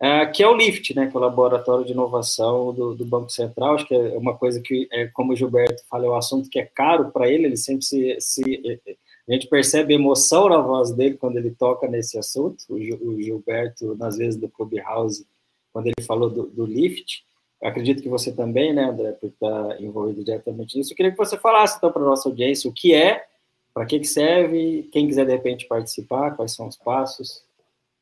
[0.00, 3.30] é, que é o LIFT, né, que é o Laboratório de Inovação do, do, Banco
[3.30, 6.48] Central, acho que é uma coisa que, é, como o Gilberto fala, é um assunto
[6.48, 8.80] que é caro para ele, ele sempre se, se
[9.28, 12.64] a gente percebe emoção na voz dele quando ele toca nesse assunto.
[12.68, 15.26] O, Gilberto, nas vezes do Clubhouse,
[15.72, 17.24] quando ele falou do, do Lift,
[17.62, 20.92] acredito que você também, né, André, por estar envolvido diretamente nisso.
[20.92, 23.24] Eu queria que você falasse, então, para a nossa audiência o que é,
[23.72, 27.44] para que, que serve, quem quiser, de repente, participar, quais são os passos.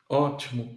[0.09, 0.69] Ótimo.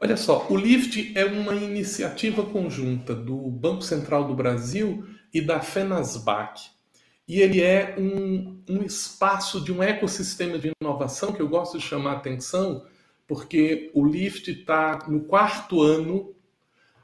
[0.00, 5.60] Olha só, o LIFT é uma iniciativa conjunta do Banco Central do Brasil e da
[5.60, 6.72] FENASBAC
[7.26, 11.84] e ele é um, um espaço de um ecossistema de inovação que eu gosto de
[11.84, 12.84] chamar a atenção,
[13.26, 16.34] porque o Lift está no quarto ano,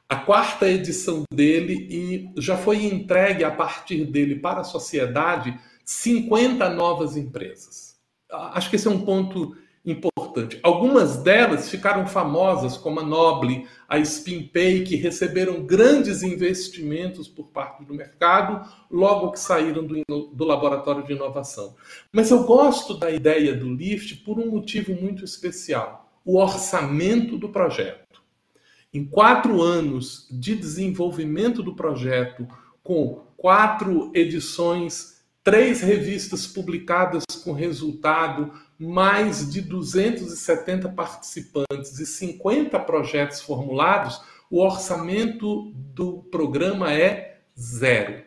[0.09, 6.68] a quarta edição dele, e já foi entregue a partir dele para a sociedade 50
[6.71, 7.97] novas empresas.
[8.31, 10.59] Acho que esse é um ponto importante.
[10.62, 17.85] Algumas delas ficaram famosas, como a Noble, a SpinPay, que receberam grandes investimentos por parte
[17.85, 21.75] do mercado logo que saíram do, do laboratório de inovação.
[22.12, 27.49] Mas eu gosto da ideia do Lift por um motivo muito especial: o orçamento do
[27.49, 28.08] projeto.
[28.92, 32.48] Em quatro anos de desenvolvimento do projeto,
[32.83, 43.42] com quatro edições, três revistas publicadas com resultado, mais de 270 participantes e 50 projetos
[43.42, 48.24] formulados, o orçamento do programa é zero.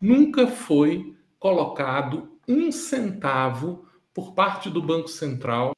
[0.00, 5.72] Nunca foi colocado um centavo por parte do Banco Central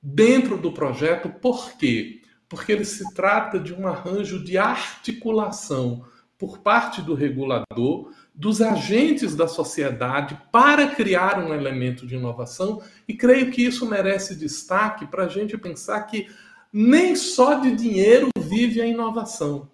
[0.00, 1.28] dentro do projeto.
[1.28, 2.22] Por quê?
[2.48, 6.04] Porque ele se trata de um arranjo de articulação
[6.38, 13.14] por parte do regulador dos agentes da sociedade para criar um elemento de inovação, e
[13.14, 16.28] creio que isso merece destaque para a gente pensar que
[16.70, 19.70] nem só de dinheiro vive a inovação.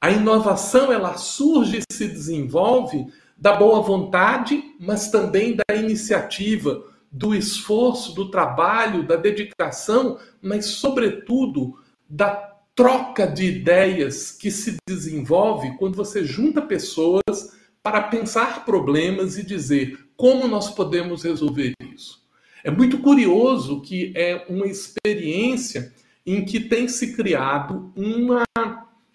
[0.00, 3.06] A inovação ela surge e se desenvolve
[3.36, 11.76] da boa vontade, mas também da iniciativa, do esforço, do trabalho, da dedicação, mas sobretudo
[12.08, 19.44] da troca de ideias que se desenvolve quando você junta pessoas para pensar problemas e
[19.44, 22.22] dizer como nós podemos resolver isso.
[22.64, 25.92] É muito curioso que é uma experiência
[26.26, 28.44] em que tem se criado uma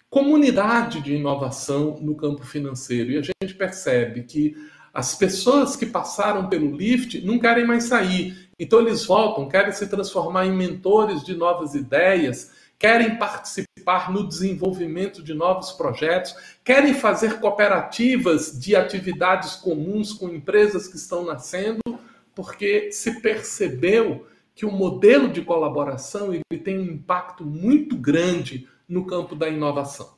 [0.08, 4.54] comunidade de inovação no campo financeiro e a gente percebe que
[4.92, 9.86] as pessoas que passaram pelo Lift não querem mais sair, então eles voltam, querem se
[9.88, 12.50] transformar em mentores de novas ideias,
[12.80, 20.88] querem participar no desenvolvimento de novos projetos, querem fazer cooperativas de atividades comuns com empresas
[20.88, 21.80] que estão nascendo,
[22.34, 29.06] porque se percebeu que o modelo de colaboração ele tem um impacto muito grande no
[29.06, 30.14] campo da inovação.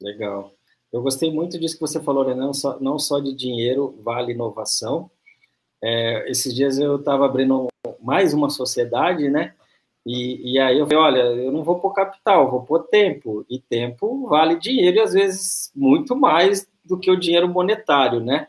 [0.00, 0.54] Legal.
[0.92, 2.34] Eu gostei muito disso que você falou, né?
[2.34, 5.10] não, só, não só de dinheiro vale inovação.
[5.82, 7.66] É, esses dias eu estava abrindo
[8.00, 9.54] mais uma sociedade, né?
[10.06, 13.44] E, e aí eu falei, olha, eu não vou pôr capital, vou pôr tempo.
[13.50, 18.46] E tempo vale dinheiro e às vezes muito mais do que o dinheiro monetário, né?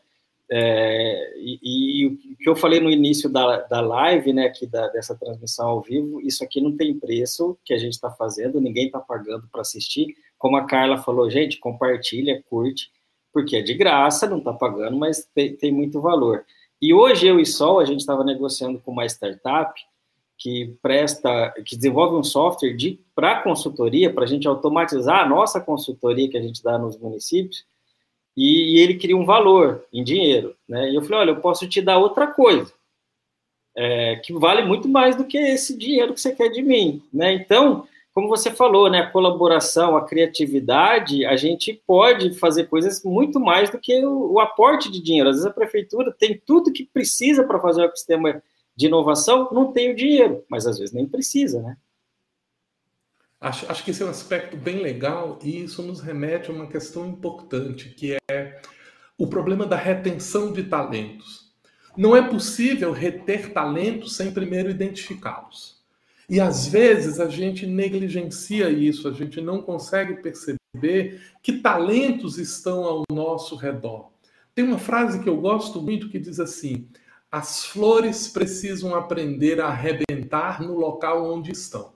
[0.50, 4.88] É, e, e, o que eu falei no início da, da live, né, aqui da,
[4.88, 8.86] dessa transmissão ao vivo, isso aqui não tem preço que a gente está fazendo, ninguém
[8.86, 10.16] está pagando para assistir.
[10.38, 12.90] Como a Carla falou, gente, compartilha, curte,
[13.34, 16.46] porque é de graça, não está pagando, mas tem, tem muito valor.
[16.80, 19.74] E hoje eu e Sol, a gente estava negociando com uma startup
[20.38, 25.60] que presta, que desenvolve um software de para consultoria, para a gente automatizar a nossa
[25.60, 27.66] consultoria que a gente dá nos municípios,
[28.36, 30.92] e, e, ele queria um valor em dinheiro, né?
[30.92, 32.72] E eu falei, olha, eu posso te dar outra coisa,
[33.76, 37.34] é, que vale muito mais do que esse dinheiro que você quer de mim, né?
[37.34, 43.40] Então, como você falou, né, a colaboração, a criatividade, a gente pode fazer coisas muito
[43.40, 45.30] mais do que o, o aporte de dinheiro.
[45.30, 48.42] Às vezes a prefeitura tem tudo que precisa para fazer o ecossistema
[48.78, 51.76] de inovação, não tem o dinheiro, mas às vezes nem precisa, né?
[53.42, 56.68] Acho, acho que esse é um aspecto bem legal e isso nos remete a uma
[56.68, 58.62] questão importante, que é
[59.18, 61.52] o problema da retenção de talentos.
[61.96, 65.78] Não é possível reter talentos sem primeiro identificá-los.
[66.30, 72.84] E às vezes a gente negligencia isso, a gente não consegue perceber que talentos estão
[72.84, 74.12] ao nosso redor.
[74.54, 76.88] Tem uma frase que eu gosto muito que diz assim:
[77.32, 81.94] as flores precisam aprender a arrebentar no local onde estão.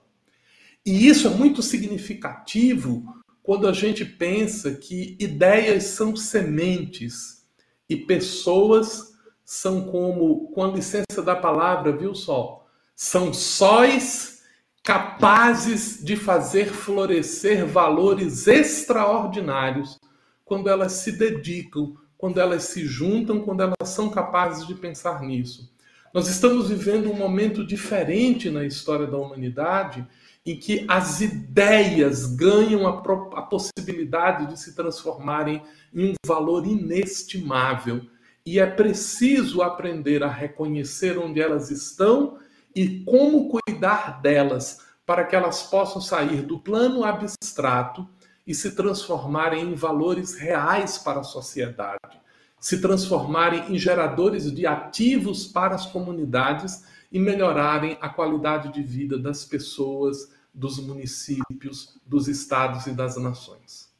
[0.84, 7.46] E isso é muito significativo quando a gente pensa que ideias são sementes
[7.88, 9.12] e pessoas
[9.44, 12.66] são como, com a licença da palavra, viu só?
[12.94, 14.42] São sóis
[14.82, 20.00] capazes de fazer florescer valores extraordinários
[20.44, 25.68] quando elas se dedicam, quando elas se juntam, quando elas são capazes de pensar nisso.
[26.14, 30.06] Nós estamos vivendo um momento diferente na história da humanidade
[30.46, 38.02] em que as ideias ganham a, a, possibilidade de se transformarem em um valor inestimável.
[38.46, 42.38] E é preciso aprender a reconhecer onde elas estão
[42.72, 48.08] e como cuidar delas para que elas possam sair do plano abstrato
[48.46, 52.20] e se transformarem em valores reais para a sociedade,
[52.58, 59.18] se transformarem em geradores de ativos para as comunidades e melhorarem a qualidade de vida
[59.18, 63.90] das pessoas, dos municípios, dos estados e das nações.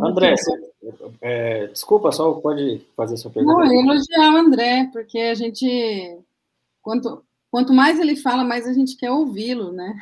[0.00, 0.34] André,
[1.20, 3.64] é, desculpa, só pode fazer sua pergunta.
[3.64, 6.18] Não, elogiar o André, porque a gente
[6.82, 9.94] quanto, quanto mais ele fala, mais a gente quer ouvi-lo, né?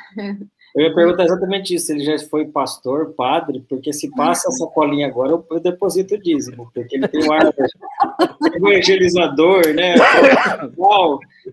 [0.74, 5.08] Eu ia perguntar exatamente isso, ele já foi pastor, padre, porque se passa essa colinha
[5.08, 7.52] agora, eu, deposito o dízimo, porque ele tem um ar
[8.54, 9.94] evangelizador, né?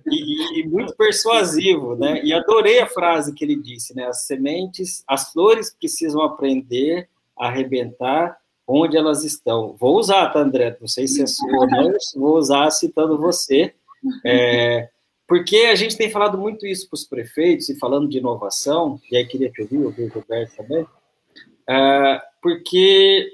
[0.06, 2.22] E, e, muito persuasivo, né?
[2.24, 4.06] E adorei a frase que ele disse, né?
[4.06, 8.38] As sementes, as flores precisam aprender a arrebentar
[8.68, 9.76] onde elas estão.
[9.80, 10.78] Vou usar, tá, André?
[10.80, 13.74] Não sei se é sua, mas vou usar citando você.
[14.26, 14.90] É,
[15.28, 19.18] porque a gente tem falado muito isso para os prefeitos, e falando de inovação, e
[19.18, 23.28] aí queria que eu vi, o Roberto também, uh, porque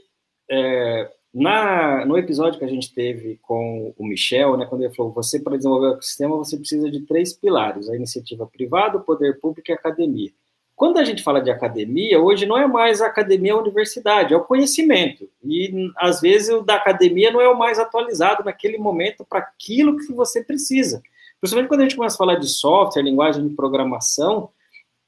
[0.52, 5.12] uh, na, no episódio que a gente teve com o Michel, né, quando ele falou,
[5.12, 9.40] você para desenvolver o ecossistema, você precisa de três pilares, a iniciativa privada, o poder
[9.40, 10.32] público e a academia.
[10.76, 14.38] Quando a gente fala de academia, hoje não é mais a academia a universidade, é
[14.38, 15.30] o conhecimento.
[15.44, 19.98] E às vezes o da academia não é o mais atualizado naquele momento para aquilo
[19.98, 21.02] que você precisa.
[21.44, 24.48] Principalmente quando a gente começa a falar de software, linguagem de programação,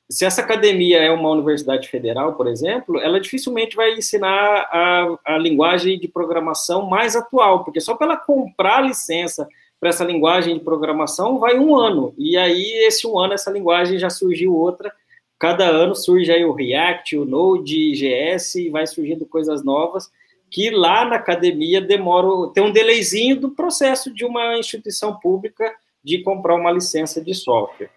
[0.09, 5.37] se essa academia é uma universidade federal, por exemplo, ela dificilmente vai ensinar a, a
[5.37, 9.47] linguagem de programação mais atual, porque só para ela comprar licença
[9.79, 13.97] para essa linguagem de programação vai um ano, e aí esse um ano essa linguagem
[13.97, 14.91] já surgiu outra,
[15.39, 20.11] cada ano surge aí o React, o Node.js, e vai surgindo coisas novas,
[20.51, 25.73] que lá na academia demora, tem um delayzinho do processo de uma instituição pública
[26.05, 27.89] de comprar uma licença de software.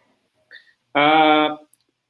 [0.94, 1.58] Ah,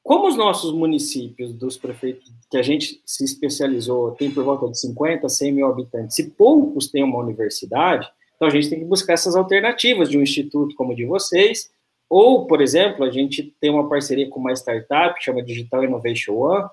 [0.02, 4.80] como os nossos municípios, dos prefeitos que a gente se especializou, tem por volta de
[4.80, 9.12] 50, 100 mil habitantes, e poucos têm uma universidade, então a gente tem que buscar
[9.12, 11.70] essas alternativas de um instituto como o de vocês,
[12.08, 16.34] ou, por exemplo, a gente tem uma parceria com uma startup, que chama Digital Innovation
[16.36, 16.70] One,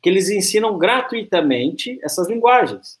[0.00, 2.98] que eles ensinam gratuitamente essas linguagens,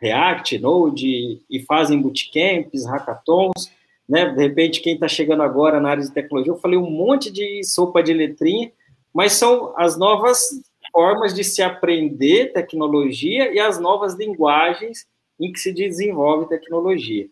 [0.00, 3.70] React, Node, e fazem bootcamps, hackathons,
[4.10, 4.28] né?
[4.28, 7.62] De repente, quem está chegando agora na área de tecnologia, eu falei um monte de
[7.62, 8.72] sopa de letrinha,
[9.14, 10.48] mas são as novas
[10.90, 15.06] formas de se aprender tecnologia e as novas linguagens
[15.38, 17.28] em que se desenvolve tecnologia.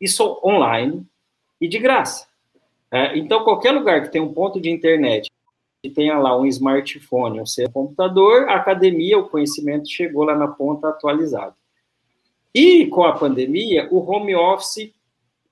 [0.00, 1.06] Isso online
[1.60, 2.26] e de graça.
[2.90, 5.30] É, então, qualquer lugar que tenha um ponto de internet,
[5.80, 10.48] que tenha lá um smartphone, um seu computador, a academia, o conhecimento chegou lá na
[10.48, 11.54] ponta atualizado.
[12.52, 14.92] E com a pandemia, o home office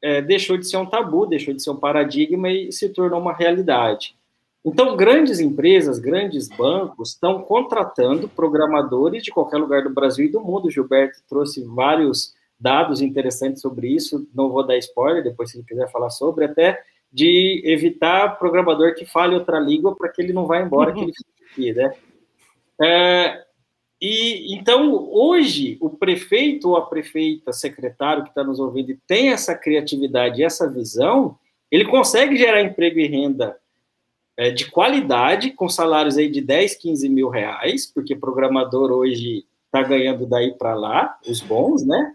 [0.03, 3.33] é, deixou de ser um tabu, deixou de ser um paradigma e se tornou uma
[3.33, 4.17] realidade.
[4.65, 10.41] Então, grandes empresas, grandes bancos estão contratando programadores de qualquer lugar do Brasil e do
[10.41, 10.67] mundo.
[10.67, 15.67] O Gilberto trouxe vários dados interessantes sobre isso, não vou dar spoiler, depois se ele
[15.67, 16.83] quiser falar sobre, até
[17.13, 21.13] de evitar programador que fale outra língua para que ele não vá embora, que ele
[21.13, 21.93] fique aqui, né?
[22.83, 23.46] É,
[24.01, 29.31] e então, hoje, o prefeito ou a prefeita, secretário que está nos ouvindo e tem
[29.31, 31.39] essa criatividade, essa visão,
[31.71, 33.57] ele consegue gerar emprego e renda
[34.37, 39.83] é, de qualidade, com salários aí de 10, 15 mil reais, porque programador hoje está
[39.83, 42.15] ganhando daí para lá, os bons, né?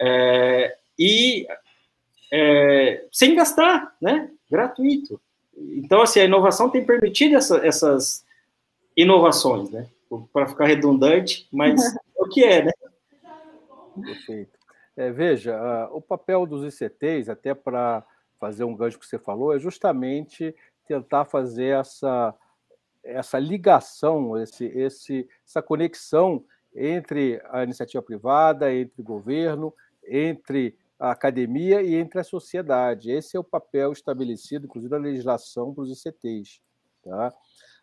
[0.00, 1.46] É, e
[2.32, 4.28] é, sem gastar, né?
[4.50, 5.20] Gratuito.
[5.56, 8.24] Então, assim, a inovação tem permitido essa, essas
[8.96, 9.86] inovações, né?
[10.32, 11.80] Para ficar redundante, mas
[12.18, 12.72] é o que é, né?
[14.04, 14.58] Perfeito.
[14.96, 18.04] É, veja, o papel dos ICTs, até para
[18.38, 20.54] fazer um gancho que você falou, é justamente
[20.86, 22.34] tentar fazer essa,
[23.02, 26.44] essa ligação, esse, esse, essa conexão
[26.74, 29.72] entre a iniciativa privada, entre o governo,
[30.06, 33.10] entre a academia e entre a sociedade.
[33.10, 36.60] Esse é o papel estabelecido, inclusive, na legislação para os ICTs.
[37.02, 37.34] Tá?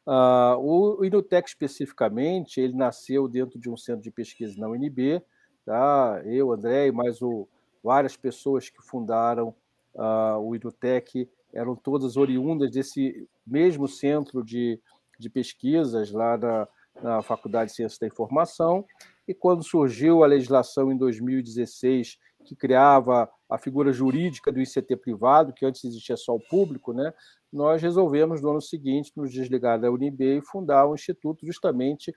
[0.10, 5.22] Uh, o Inutec, especificamente, ele nasceu dentro de um centro de pesquisa na UNB,
[5.64, 6.20] tá?
[6.26, 7.47] eu, André, e mais o,
[7.84, 9.53] várias pessoas que fundaram
[9.93, 14.82] uh, o Inutec eram todas oriundas desse mesmo centro de,
[15.20, 16.68] de pesquisas lá na,
[17.03, 18.84] na Faculdade de Ciências da Informação,
[19.28, 22.18] e quando surgiu a legislação em 2016
[22.50, 27.14] que criava a figura jurídica do ICT privado, que antes existia só o público, né,
[27.54, 32.12] nós resolvemos no ano seguinte nos desligar da UNB e fundar um instituto justamente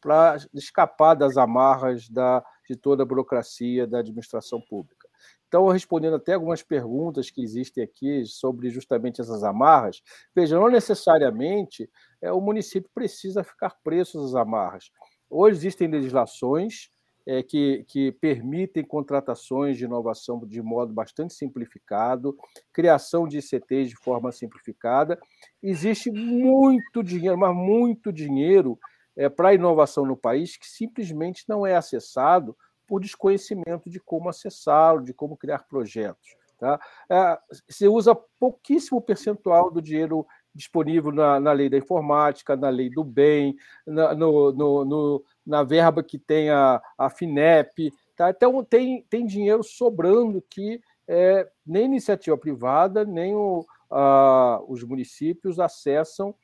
[0.00, 5.06] para escapar das amarras da, de toda a burocracia da administração pública.
[5.48, 10.02] Então, respondendo até algumas perguntas que existem aqui sobre justamente essas amarras,
[10.34, 11.90] veja, não necessariamente
[12.22, 14.90] é, o município precisa ficar preso às amarras.
[15.28, 16.90] Hoje existem legislações
[17.26, 22.36] é, que, que permitem contratações de inovação de modo bastante simplificado,
[22.72, 25.18] criação de ICTs de forma simplificada.
[25.62, 28.78] Existe muito dinheiro, mas muito dinheiro
[29.16, 32.56] é, para inovação no país que simplesmente não é acessado
[32.86, 36.36] por desconhecimento de como acessá-lo, de como criar projetos.
[36.58, 36.78] Tá?
[37.10, 42.88] É, você usa pouquíssimo percentual do dinheiro disponível na, na lei da informática, na lei
[42.88, 47.92] do bem, na, no, no, no, na verba que tem a, a FINEP.
[48.16, 48.30] Tá?
[48.30, 55.58] Então, tem, tem dinheiro sobrando que é, nem iniciativa privada, nem o, a, os municípios
[55.58, 56.34] acessam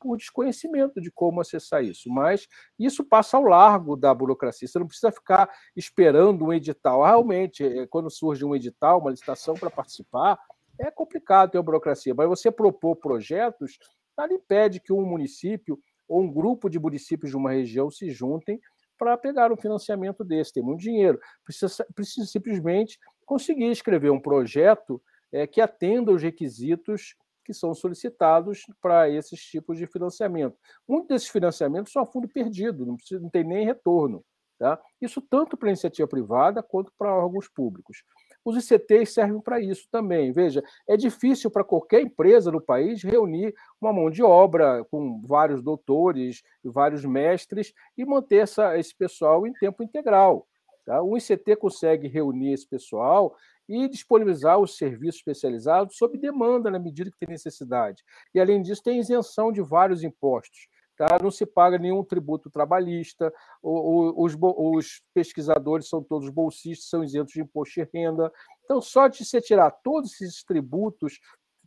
[0.00, 2.10] por desconhecimento de como acessar isso.
[2.10, 2.48] Mas
[2.78, 4.66] isso passa ao largo da burocracia.
[4.66, 7.04] Você não precisa ficar esperando um edital.
[7.04, 10.38] Realmente, é, quando surge um edital, uma licitação para participar,
[10.80, 12.14] é complicado ter uma burocracia.
[12.14, 13.78] Mas você propor projetos,
[14.16, 15.78] nada impede que um município
[16.08, 18.60] ou um grupo de municípios de uma região se juntem
[18.98, 20.52] para pegar um financiamento desse.
[20.52, 21.18] Tem muito dinheiro.
[21.44, 25.00] Precisa, precisa simplesmente conseguir escrever um projeto
[25.32, 27.14] é, que atenda os requisitos
[27.44, 30.56] que são solicitados para esses tipos de financiamento.
[30.86, 34.24] Muitos desses financiamentos são a fundo perdido, não, precisa, não tem nem retorno.
[34.58, 34.78] Tá?
[35.00, 38.04] Isso tanto para iniciativa privada quanto para órgãos públicos.
[38.44, 40.32] Os ICTs servem para isso também.
[40.32, 45.62] Veja, é difícil para qualquer empresa no país reunir uma mão de obra com vários
[45.62, 50.46] doutores vários mestres e manter essa, esse pessoal em tempo integral.
[50.84, 51.02] Tá?
[51.02, 53.36] O ICT consegue reunir esse pessoal
[53.68, 58.02] e disponibilizar os serviços especializados sob demanda, na medida que tem necessidade.
[58.34, 60.68] E, além disso, tem isenção de vários impostos.
[61.00, 61.18] Tá?
[61.18, 63.32] Não se paga nenhum tributo trabalhista,
[63.62, 68.30] os, os pesquisadores são todos bolsistas, são isentos de imposto de renda.
[68.62, 71.18] Então, só de se tirar todos esses tributos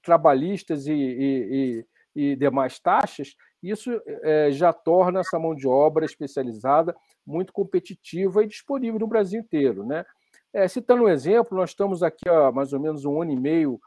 [0.04, 6.06] trabalhistas e, e, e, e demais taxas, isso é, já torna essa mão de obra
[6.06, 9.84] especializada muito competitiva e disponível no Brasil inteiro.
[9.84, 10.06] Né?
[10.54, 13.82] É, citando um exemplo, nós estamos aqui há mais ou menos um ano e meio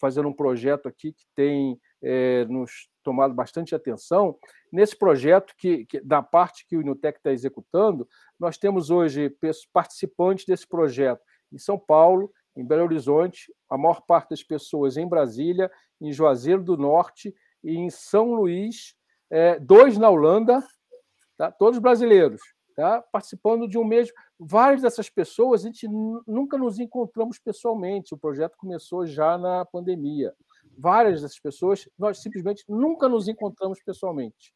[0.00, 4.38] fazendo um projeto aqui que tem é, nos tomado bastante atenção.
[4.72, 8.06] Nesse projeto, que, que da parte que o Inutec está executando,
[8.38, 9.34] nós temos hoje
[9.72, 11.22] participantes desse projeto
[11.52, 15.70] em São Paulo, em Belo Horizonte, a maior parte das pessoas em Brasília,
[16.00, 18.94] em Juazeiro do Norte e em São Luís,
[19.30, 20.62] é, dois na Holanda,
[21.36, 21.50] tá?
[21.50, 22.42] todos brasileiros,
[22.76, 23.00] tá?
[23.12, 24.12] participando de um mesmo.
[24.38, 25.88] Várias dessas pessoas a gente
[26.26, 28.14] nunca nos encontramos pessoalmente.
[28.14, 30.34] O projeto começou já na pandemia
[30.78, 34.54] várias dessas pessoas, nós simplesmente nunca nos encontramos pessoalmente.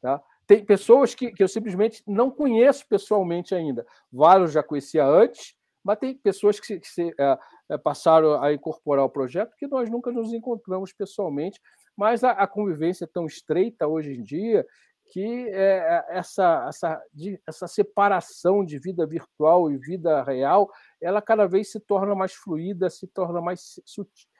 [0.00, 0.20] Tá?
[0.46, 3.86] Tem pessoas que, que eu simplesmente não conheço pessoalmente ainda.
[4.12, 5.54] Vários já conhecia antes,
[5.84, 9.88] mas tem pessoas que, se, que se, é, passaram a incorporar o projeto que nós
[9.88, 11.60] nunca nos encontramos pessoalmente,
[11.96, 14.66] mas a, a convivência é tão estreita hoje em dia
[15.12, 17.02] que é, essa, essa,
[17.46, 22.88] essa separação de vida virtual e vida real, ela cada vez se torna mais fluida,
[22.88, 24.31] se torna mais sutil,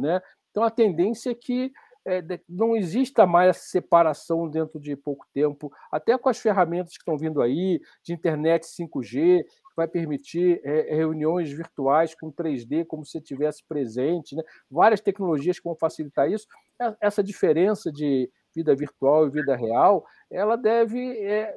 [0.00, 0.20] né?
[0.50, 1.72] Então a tendência é que
[2.04, 7.02] é, não exista mais essa separação dentro de pouco tempo, até com as ferramentas que
[7.02, 13.04] estão vindo aí, de internet 5G, que vai permitir é, reuniões virtuais com 3D, como
[13.06, 14.42] se estivesse presente, né?
[14.70, 16.46] várias tecnologias que vão facilitar isso.
[17.00, 21.56] Essa diferença de vida virtual e vida real, ela deve é,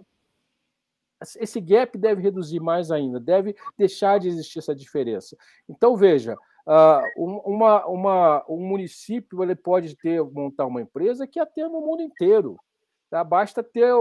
[1.39, 5.35] esse gap deve reduzir mais ainda, deve deixar de existir essa diferença.
[5.67, 6.37] Então, veja,
[6.67, 7.01] uh,
[7.45, 12.57] uma, uma, um município ele pode ter montar uma empresa que atenda no mundo inteiro.
[13.09, 13.23] Tá?
[13.23, 13.91] Basta ter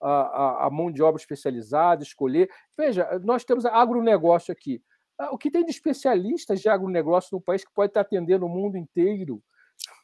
[0.00, 2.50] a, a, mão de obra especializada, escolher.
[2.76, 4.82] Veja, nós temos agronegócio aqui.
[5.20, 8.48] Uh, o que tem de especialistas de agronegócio no país que pode estar atendendo o
[8.48, 9.42] mundo inteiro?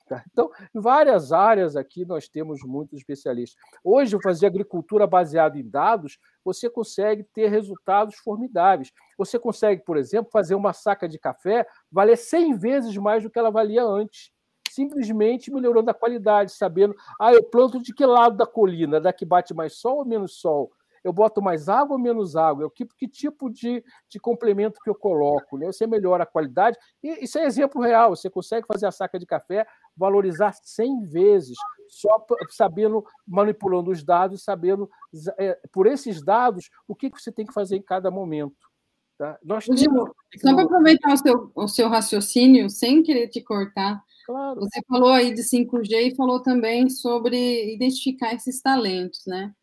[0.07, 0.23] Tá?
[0.31, 3.61] Então, em várias áreas aqui nós temos muitos especialistas.
[3.83, 8.93] Hoje, fazer agricultura baseada em dados, você consegue ter resultados formidáveis.
[9.19, 13.39] Você consegue, por exemplo, fazer uma saca de café valer 100 vezes mais do que
[13.39, 14.31] ela valia antes,
[14.71, 19.25] simplesmente melhorando a qualidade, sabendo, ah, eu planto de que lado da colina, da que
[19.25, 20.71] bate mais sol ou menos sol?
[21.07, 22.65] Eu boto mais água ou menos água?
[22.65, 25.57] Eu, que, que tipo de, de complemento que eu coloco?
[25.57, 25.67] Né?
[25.67, 26.77] Você melhora a qualidade.
[27.01, 28.17] E isso é exemplo real.
[28.17, 29.65] Você consegue fazer a saca de café
[29.97, 31.57] valorizar 100 vezes,
[31.89, 34.91] só sabendo, manipulando os dados, sabendo,
[35.39, 38.57] é, por esses dados, o que, que você tem que fazer em cada momento.
[39.17, 39.39] Tá?
[39.45, 40.11] Nós temos...
[40.39, 44.59] Só para aproveitar o seu, o seu raciocínio, sem querer te cortar, claro.
[44.59, 49.55] você falou aí de 5G e falou também sobre identificar esses talentos, né?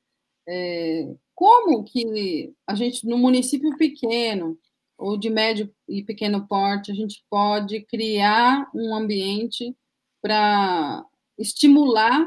[0.47, 4.57] É, como que a gente, no município pequeno,
[4.97, 9.75] ou de médio e pequeno porte, a gente pode criar um ambiente
[10.21, 11.03] para
[11.37, 12.25] estimular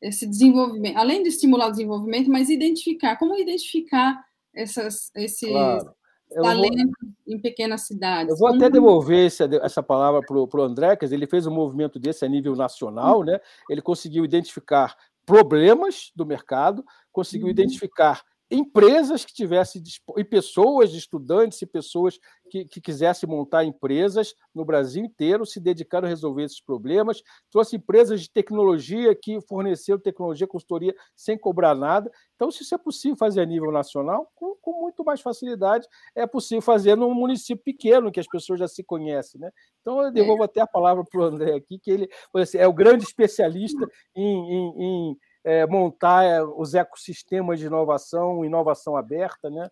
[0.00, 4.22] esse desenvolvimento, além de estimular o desenvolvimento, mas identificar, como identificar
[4.54, 5.94] essas, esses claro.
[6.34, 8.30] talentos vou, em pequenas cidades.
[8.30, 8.60] Eu vou como...
[8.60, 12.28] até devolver essa, essa palavra para o André, que ele fez um movimento desse a
[12.28, 13.40] nível nacional, né?
[13.68, 16.84] ele conseguiu identificar problemas do mercado,
[17.16, 17.50] conseguiu uhum.
[17.50, 19.82] identificar empresas que tivessem
[20.16, 26.06] e pessoas, estudantes e pessoas que, que quisessem montar empresas no Brasil inteiro, se dedicaram
[26.06, 27.22] a resolver esses problemas.
[27.50, 32.08] Trouxe empresas de tecnologia que forneceram tecnologia, consultoria sem cobrar nada.
[32.36, 36.24] Então, se isso é possível fazer a nível nacional, com, com muito mais facilidade é
[36.26, 39.40] possível fazer num município pequeno, que as pessoas já se conhecem.
[39.40, 39.50] Né?
[39.80, 40.44] Então, eu devolvo é.
[40.44, 44.22] até a palavra para o André aqui, que ele assim, é o grande especialista em,
[44.22, 45.16] em, em
[45.46, 49.70] é, montar é, os ecossistemas de inovação, inovação aberta, né?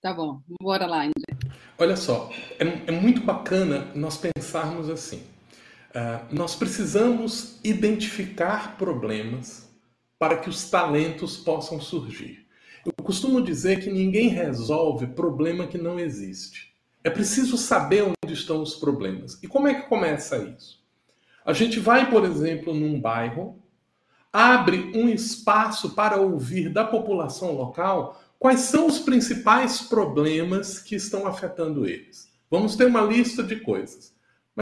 [0.00, 1.52] Tá bom, bora lá, André.
[1.76, 5.22] Olha só, é, é muito bacana nós pensarmos assim.
[5.90, 9.68] Uh, nós precisamos identificar problemas
[10.18, 12.46] para que os talentos possam surgir.
[12.86, 16.74] Eu costumo dizer que ninguém resolve problema que não existe.
[17.04, 19.42] É preciso saber onde estão os problemas.
[19.42, 20.82] E como é que começa isso?
[21.44, 23.57] A gente vai, por exemplo, num bairro
[24.38, 31.26] abre um espaço para ouvir da população local quais são os principais problemas que estão
[31.26, 32.28] afetando eles.
[32.48, 34.14] Vamos ter uma lista de coisas.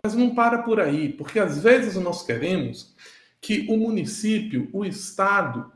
[0.03, 2.95] Mas não para por aí, porque às vezes nós queremos
[3.39, 5.71] que o município, o estado,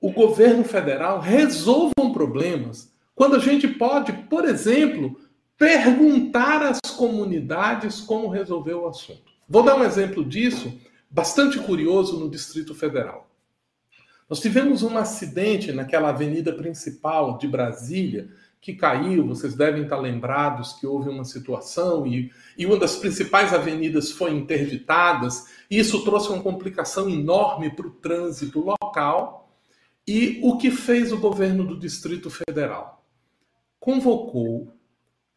[0.00, 5.20] o governo federal resolvam problemas, quando a gente pode, por exemplo,
[5.58, 9.30] perguntar às comunidades como resolver o assunto.
[9.46, 10.72] Vou dar um exemplo disso
[11.10, 13.25] bastante curioso no Distrito Federal.
[14.28, 18.28] Nós tivemos um acidente naquela avenida principal de Brasília
[18.60, 19.28] que caiu.
[19.28, 24.32] Vocês devem estar lembrados que houve uma situação e, e uma das principais avenidas foi
[24.32, 25.28] interditada.
[25.70, 29.48] Isso trouxe uma complicação enorme para o trânsito local.
[30.04, 33.04] E o que fez o governo do Distrito Federal?
[33.78, 34.72] Convocou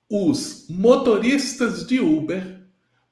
[0.10, 2.62] os motoristas de Uber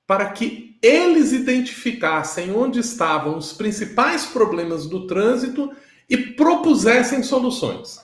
[0.07, 5.71] para que eles identificassem onde estavam os principais problemas do trânsito
[6.09, 7.99] e propusessem soluções.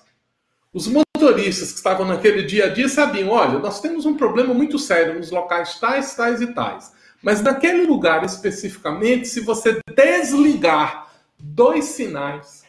[0.74, 4.78] Os motoristas que estavam naquele dia a dia sabiam: olha, nós temos um problema muito
[4.78, 6.92] sério nos locais tais, tais e tais.
[7.22, 11.10] Mas naquele lugar especificamente, se você desligar
[11.40, 12.64] dois sinais,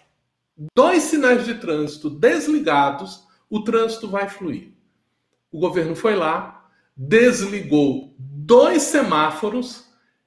[0.77, 4.69] dois sinais de trânsito desligados, o trânsito vai fluir.
[5.51, 9.84] O governo foi lá, desligou dois semáforos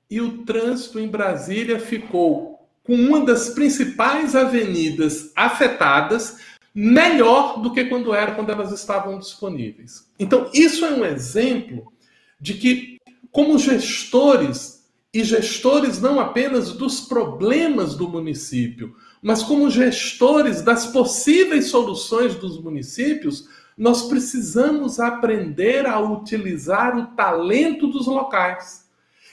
[0.10, 6.39] e o trânsito em Brasília ficou com uma das principais avenidas afetadas
[6.74, 10.08] melhor do que quando era quando elas estavam disponíveis.
[10.18, 11.91] Então, isso é um exemplo
[12.39, 12.97] de que
[13.32, 21.68] como gestores e gestores não apenas dos problemas do município, mas como gestores das possíveis
[21.68, 23.47] soluções dos municípios,
[23.78, 28.86] nós precisamos aprender a utilizar o talento dos locais.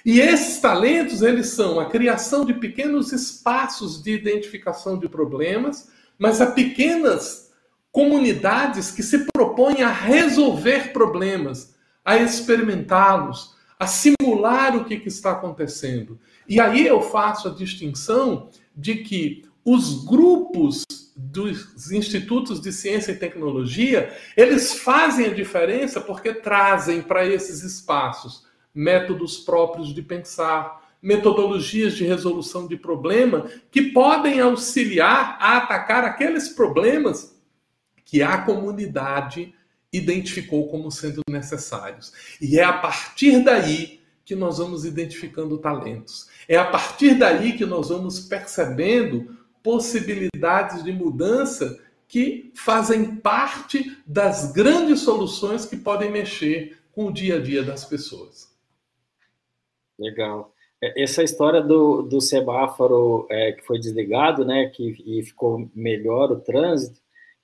[0.04, 6.42] E esses talentos, eles são a criação de pequenos espaços de identificação de problemas, mas
[6.42, 7.50] a pequenas
[7.90, 11.74] comunidades que se propõem a resolver problemas,
[12.04, 16.18] a experimentá-los, a simular o que, que está acontecendo.
[16.46, 20.84] E aí eu faço a distinção de que os grupos
[21.16, 28.43] dos institutos de ciência e tecnologia, eles fazem a diferença porque trazem para esses espaços
[28.74, 36.48] métodos próprios de pensar, metodologias de resolução de problema que podem auxiliar a atacar aqueles
[36.48, 37.38] problemas
[38.04, 39.54] que a comunidade
[39.92, 42.12] identificou como sendo necessários.
[42.40, 46.28] E é a partir daí que nós vamos identificando talentos.
[46.48, 54.52] É a partir daí que nós vamos percebendo possibilidades de mudança que fazem parte das
[54.52, 58.53] grandes soluções que podem mexer com o dia a dia das pessoas.
[59.98, 60.52] Legal.
[60.82, 66.30] É, essa história do, do semáforo é, que foi desligado, né, que e ficou melhor
[66.32, 67.00] o trânsito,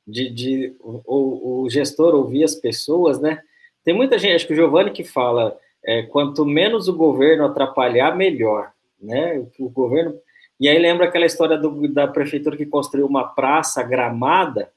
[0.06, 3.40] de, de o, o, gestor ouvir as pessoas, né?
[3.84, 8.16] Tem muita gente, acho que o Giovanni que fala, é, quanto menos o governo atrapalhar,
[8.16, 9.38] melhor, né?
[9.38, 10.18] O, o governo
[10.60, 14.70] e aí lembra aquela história do, da prefeitura que construiu uma praça gramada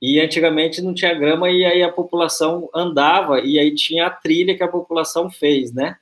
[0.00, 4.56] e antigamente não tinha grama e aí a população andava e aí tinha a trilha
[4.56, 5.96] que a população fez, né?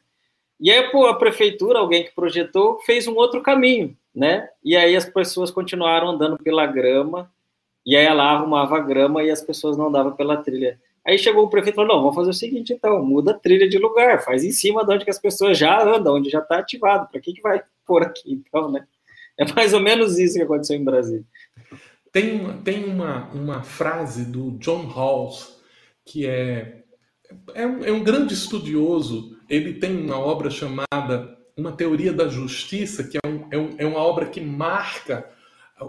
[0.58, 4.48] E aí pô, a prefeitura, alguém que projetou, fez um outro caminho, né?
[4.64, 7.30] E aí as pessoas continuaram andando pela grama,
[7.84, 10.80] e aí ela arrumava a grama e as pessoas não andavam pela trilha.
[11.06, 13.68] Aí chegou o prefeito e falou: não, vamos fazer o seguinte então, muda a trilha
[13.68, 16.58] de lugar, faz em cima de onde que as pessoas já andam, onde já está
[16.58, 17.08] ativado.
[17.08, 18.86] Para que, que vai por aqui então, né?
[19.38, 21.24] É mais ou menos isso que aconteceu em Brasília.
[22.10, 25.60] Tem uma, tem uma, uma frase do John Rawls
[26.04, 26.82] que é,
[27.54, 33.04] é um, é um grande estudioso ele tem uma obra chamada Uma Teoria da Justiça,
[33.04, 35.30] que é, um, é, um, é uma obra que marca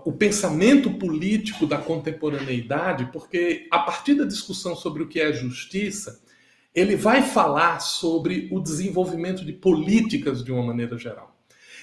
[0.05, 6.22] o pensamento político da contemporaneidade, porque a partir da discussão sobre o que é justiça,
[6.76, 11.36] ele vai falar sobre o desenvolvimento de políticas de uma maneira geral.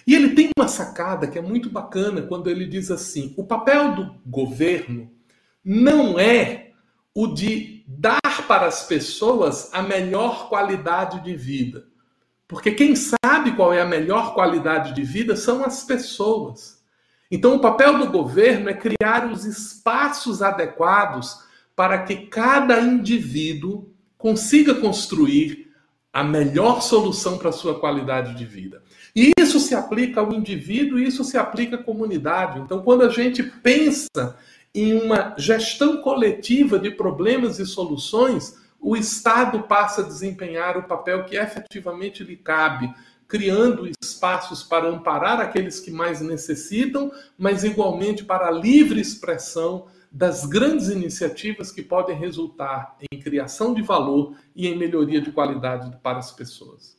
[0.07, 3.95] E ele tem uma sacada que é muito bacana quando ele diz assim: o papel
[3.95, 5.11] do governo
[5.65, 6.73] não é
[7.15, 11.87] o de dar para as pessoas a melhor qualidade de vida.
[12.47, 16.83] Porque quem sabe qual é a melhor qualidade de vida são as pessoas.
[17.31, 21.39] Então, o papel do governo é criar os espaços adequados
[21.75, 25.65] para que cada indivíduo consiga construir
[26.13, 28.83] a melhor solução para a sua qualidade de vida.
[29.17, 32.61] E isso se aplica ao indivíduo e isso se aplica à comunidade.
[32.61, 34.37] Então, quando a gente pensa
[34.75, 41.25] em uma gestão coletiva de problemas e soluções, o Estado passa a desempenhar o papel
[41.25, 42.93] que efetivamente lhe cabe,
[43.29, 50.45] criando espaços para amparar aqueles que mais necessitam, mas igualmente para a livre expressão das
[50.45, 56.19] grandes iniciativas que podem resultar em criação de valor e em melhoria de qualidade para
[56.19, 56.97] as pessoas.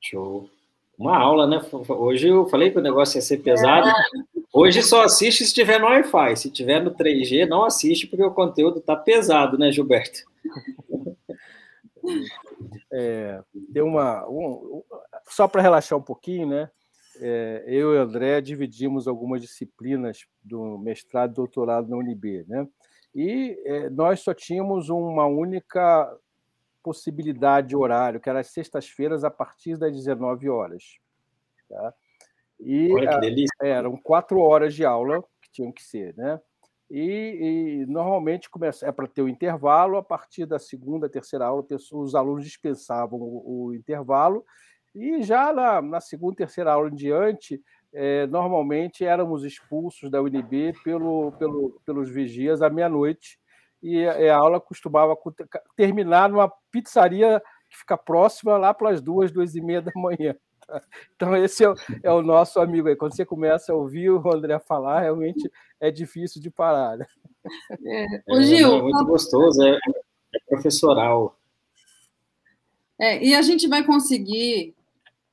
[0.00, 0.50] Show.
[0.98, 1.60] Uma aula, né?
[1.88, 3.88] Hoje eu falei que o negócio ia ser pesado.
[4.52, 6.36] Hoje só assiste se estiver no Wi-Fi.
[6.36, 10.20] Se tiver no 3G, não assiste, porque o conteúdo está pesado, né, Gilberto?
[12.90, 13.42] É,
[13.82, 14.26] uma.
[14.30, 14.82] Um,
[15.28, 16.70] só para relaxar um pouquinho, né?
[17.20, 22.66] É, eu e André dividimos algumas disciplinas do mestrado e doutorado na UNB, né?
[23.14, 26.10] E é, nós só tínhamos uma única
[26.88, 30.98] possibilidade de horário, que era as sextas-feiras a partir das 19 horas.
[31.68, 31.94] Tá?
[32.58, 33.52] E Olha que delícia.
[33.60, 36.40] eram quatro horas de aula que tinham que ser, né?
[36.90, 41.62] E, e normalmente começa, é para ter o intervalo, a partir da segunda, terceira aula,
[41.92, 44.42] os alunos dispensavam o, o intervalo,
[44.94, 47.62] e já na, na, segunda, terceira aula em diante,
[47.92, 53.38] é, normalmente éramos expulsos da UNB pelo, pelo, pelos vigias à meia-noite,
[53.82, 55.16] e a, a aula costumava
[55.76, 60.34] terminar numa pizzaria que fica próxima lá para as duas, duas e meia da manhã.
[61.16, 62.96] Então, esse é o, é o, nosso amigo aí.
[62.96, 65.50] Quando você começa a ouvir o André falar, realmente
[65.80, 66.98] é difícil de parar.
[66.98, 67.06] Né?
[67.86, 68.06] É.
[68.28, 71.38] Ô, Gil, é, muito gostoso, é, é professoral.
[73.00, 74.74] É, e a gente vai conseguir,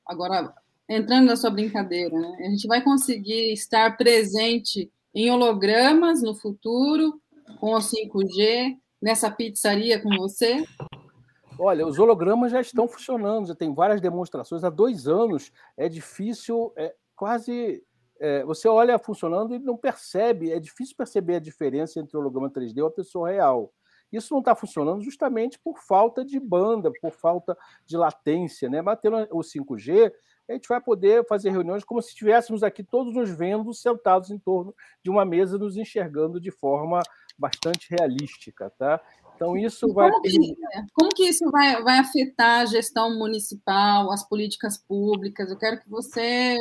[0.05, 0.53] agora,
[0.87, 2.37] entrando na sua brincadeira, né?
[2.39, 7.19] a gente vai conseguir estar presente em hologramas no futuro,
[7.59, 10.65] com o 5G, nessa pizzaria com você?
[11.57, 14.63] Olha, os hologramas já estão funcionando, já tem várias demonstrações.
[14.63, 17.83] Há dois anos é difícil, é quase.
[18.19, 22.49] É, você olha funcionando e não percebe, é difícil perceber a diferença entre o holograma
[22.49, 23.73] 3D e a pessoa real.
[24.11, 28.69] Isso não está funcionando justamente por falta de banda, por falta de latência.
[28.69, 28.81] Né?
[28.81, 28.99] Mas
[29.31, 30.11] o 5G,
[30.47, 34.37] a gente vai poder fazer reuniões como se estivéssemos aqui todos nos vendo, sentados em
[34.37, 37.01] torno de uma mesa, nos enxergando de forma
[37.37, 38.69] bastante realística.
[38.77, 39.01] Tá?
[39.35, 40.09] Então, isso vai.
[40.09, 40.55] Como que,
[40.93, 45.49] como que isso vai, vai afetar a gestão municipal, as políticas públicas?
[45.49, 46.57] Eu quero que você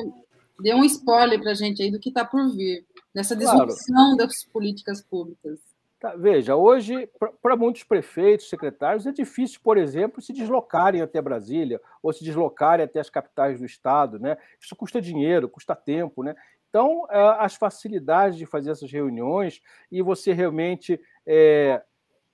[0.61, 4.16] dê um spoiler para a gente aí do que está por vir, dessa disrupção claro.
[4.16, 5.74] das políticas públicas.
[6.05, 7.09] Tá, veja, hoje,
[7.41, 12.85] para muitos prefeitos, secretários, é difícil, por exemplo, se deslocarem até Brasília ou se deslocarem
[12.85, 14.19] até as capitais do Estado.
[14.19, 14.37] Né?
[14.61, 16.23] Isso custa dinheiro, custa tempo.
[16.23, 16.35] Né?
[16.69, 21.83] Então, é, as facilidades de fazer essas reuniões e você realmente é,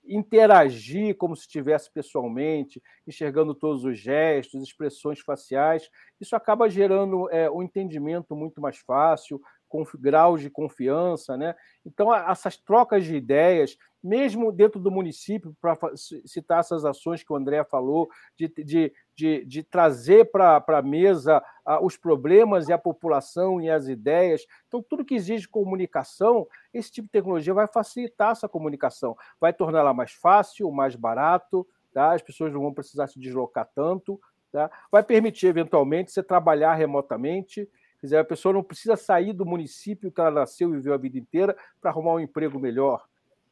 [0.03, 7.49] interagir como se estivesse pessoalmente, enxergando todos os gestos, expressões faciais, isso acaba gerando é,
[7.49, 9.41] um entendimento muito mais fácil,
[9.99, 11.55] graus de confiança, né?
[11.85, 15.77] Então, essas trocas de ideias, mesmo dentro do município, para
[16.25, 21.43] citar essas ações que o André falou, de, de, de, de trazer para a mesa
[21.81, 24.45] os problemas e a população e as ideias.
[24.67, 29.93] Então, tudo que exige comunicação, esse tipo de tecnologia vai facilitar essa comunicação, vai torná-la
[29.93, 32.13] mais fácil, mais barato, tá?
[32.13, 34.19] as pessoas não vão precisar se deslocar tanto,
[34.51, 34.69] tá?
[34.91, 37.69] vai permitir, eventualmente, você trabalhar remotamente
[38.01, 40.97] Quer dizer, a pessoa não precisa sair do município que ela nasceu e viveu a
[40.97, 43.05] vida inteira para arrumar um emprego melhor.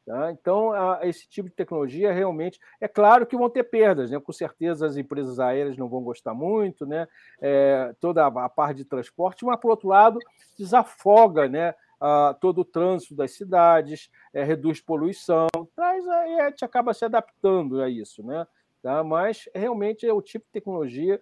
[0.10, 0.32] Tá?
[0.32, 2.60] Então, a, esse tipo de tecnologia realmente.
[2.82, 4.20] É claro que vão ter perdas, né?
[4.20, 7.08] com certeza as empresas aéreas não vão gostar muito, né?
[7.40, 10.18] É, toda a, a parte de transporte, mas, por outro lado,
[10.58, 11.76] desafoga né?
[12.02, 17.06] A, todo o trânsito das cidades, é, reduz poluição, traz, aí a gente acaba se
[17.06, 18.24] adaptando a isso.
[18.24, 18.48] Né?
[18.82, 19.04] Tá?
[19.04, 21.22] Mas realmente é o tipo de tecnologia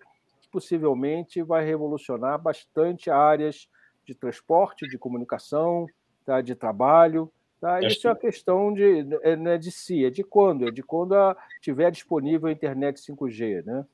[0.58, 3.68] possivelmente vai revolucionar bastante áreas
[4.04, 5.86] de transporte, de comunicação,
[6.26, 6.42] tá?
[6.42, 7.32] de trabalho.
[7.62, 7.80] Tá?
[7.82, 10.82] Isso é uma questão de, é, não é de si, é de quando, é de
[10.82, 13.86] quando a, tiver disponível a internet 5G, né?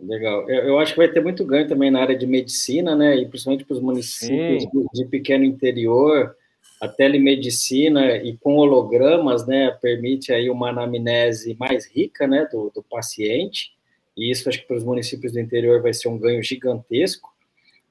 [0.00, 0.48] Legal.
[0.48, 3.16] Eu, eu, acho que vai ter muito ganho também na área de medicina, né?
[3.16, 6.34] E principalmente para os municípios de, de, pequeno interior,
[6.80, 9.70] a telemedicina e com hologramas, né?
[9.82, 12.48] Permite aí uma anamnese mais rica, né?
[12.50, 13.78] Do, do paciente
[14.16, 17.30] e isso acho que para os municípios do interior vai ser um ganho gigantesco.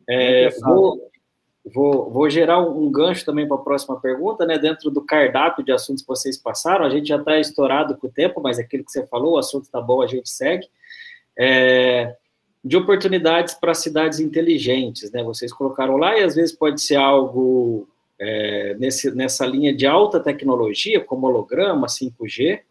[0.07, 1.11] É, vou,
[1.73, 4.57] vou, vou gerar um gancho também para a próxima pergunta, né?
[4.57, 8.11] Dentro do cardápio de assuntos que vocês passaram, a gente já está estourado com o
[8.11, 10.67] tempo, mas aquilo que você falou, o assunto está bom, a gente segue.
[11.37, 12.15] É,
[12.63, 15.23] de oportunidades para cidades inteligentes, né?
[15.23, 17.87] Vocês colocaram lá e às vezes pode ser algo
[18.19, 22.61] é, nesse, nessa linha de alta tecnologia, como holograma, 5G,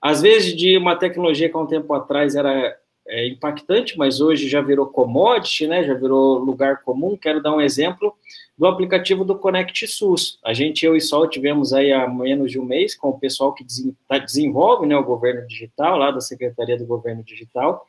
[0.00, 2.76] às vezes de uma tecnologia que há um tempo atrás era
[3.08, 5.82] é, impactante, mas hoje já virou commodity, né?
[5.82, 7.16] Já virou lugar comum.
[7.16, 8.14] Quero dar um exemplo
[8.56, 10.38] do aplicativo do Connect SUS.
[10.44, 13.54] A gente, eu e Sol, tivemos aí há menos de um mês com o pessoal
[13.54, 13.64] que
[14.06, 17.86] tá, desenvolve né, o governo digital, lá da Secretaria do Governo Digital.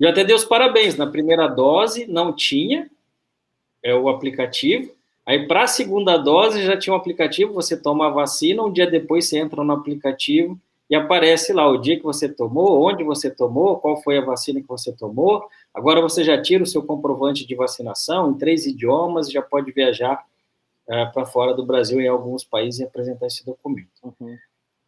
[0.00, 0.96] E até dei os parabéns.
[0.96, 2.90] Na primeira dose não tinha
[3.82, 4.92] é, o aplicativo.
[5.26, 8.86] Aí, para a segunda dose, já tinha um aplicativo, você toma a vacina, um dia
[8.90, 10.58] depois você entra no aplicativo
[10.88, 14.60] e aparece lá o dia que você tomou, onde você tomou, qual foi a vacina
[14.60, 15.48] que você tomou.
[15.72, 20.22] Agora você já tira o seu comprovante de vacinação em três idiomas, já pode viajar
[20.86, 23.88] é, para fora do Brasil em alguns países e apresentar esse documento.
[24.02, 24.36] Uhum.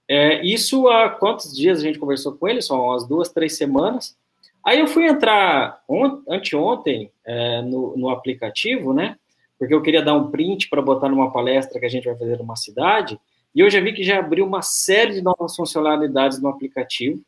[0.08, 2.60] É, isso há quantos dias a gente conversou com ele?
[2.60, 4.16] São umas duas, três semanas.
[4.62, 9.16] Aí eu fui entrar on, anteontem é, no, no aplicativo, né?
[9.58, 12.38] Porque eu queria dar um print para botar numa palestra que a gente vai fazer
[12.38, 13.18] numa cidade.
[13.54, 17.22] E eu já vi que já abriu uma série de novas funcionalidades no aplicativo.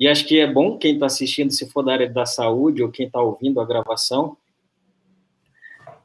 [0.00, 2.90] E acho que é bom quem está assistindo, se for da área da saúde ou
[2.90, 4.36] quem está ouvindo a gravação,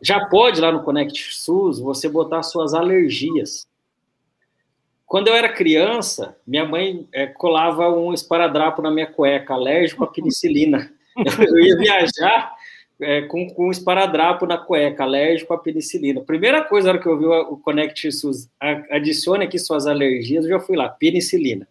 [0.02, 3.68] já pode lá no Connect SUS você botar suas alergias.
[5.06, 10.08] Quando eu era criança, minha mãe é, colava um esparadrapo na minha cueca, alérgico à
[10.08, 10.91] penicilina.
[11.18, 12.54] Eu ia viajar,
[13.02, 16.22] é, com, com esparadrapo na cueca, alérgico à penicilina.
[16.22, 18.50] Primeira coisa, na hora que eu vi o Connect SUS,
[18.89, 21.68] adicione aqui suas alergias, eu já fui lá, penicilina.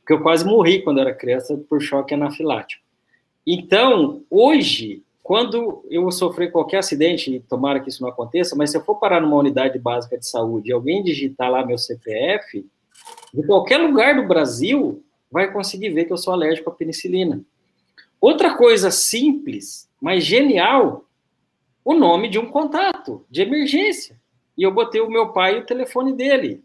[0.00, 2.82] Porque eu quase morri quando era criança por choque anafilático.
[3.46, 8.84] Então, hoje, quando eu sofrer qualquer acidente, tomara que isso não aconteça, mas se eu
[8.84, 12.64] for parar numa unidade básica de saúde e alguém digitar lá meu CPF,
[13.32, 17.40] de qualquer lugar do Brasil, vai conseguir ver que eu sou alérgico à penicilina.
[18.20, 21.04] Outra coisa simples mas genial,
[21.84, 24.20] o nome de um contato de emergência.
[24.56, 26.62] E eu botei o meu pai e o telefone dele.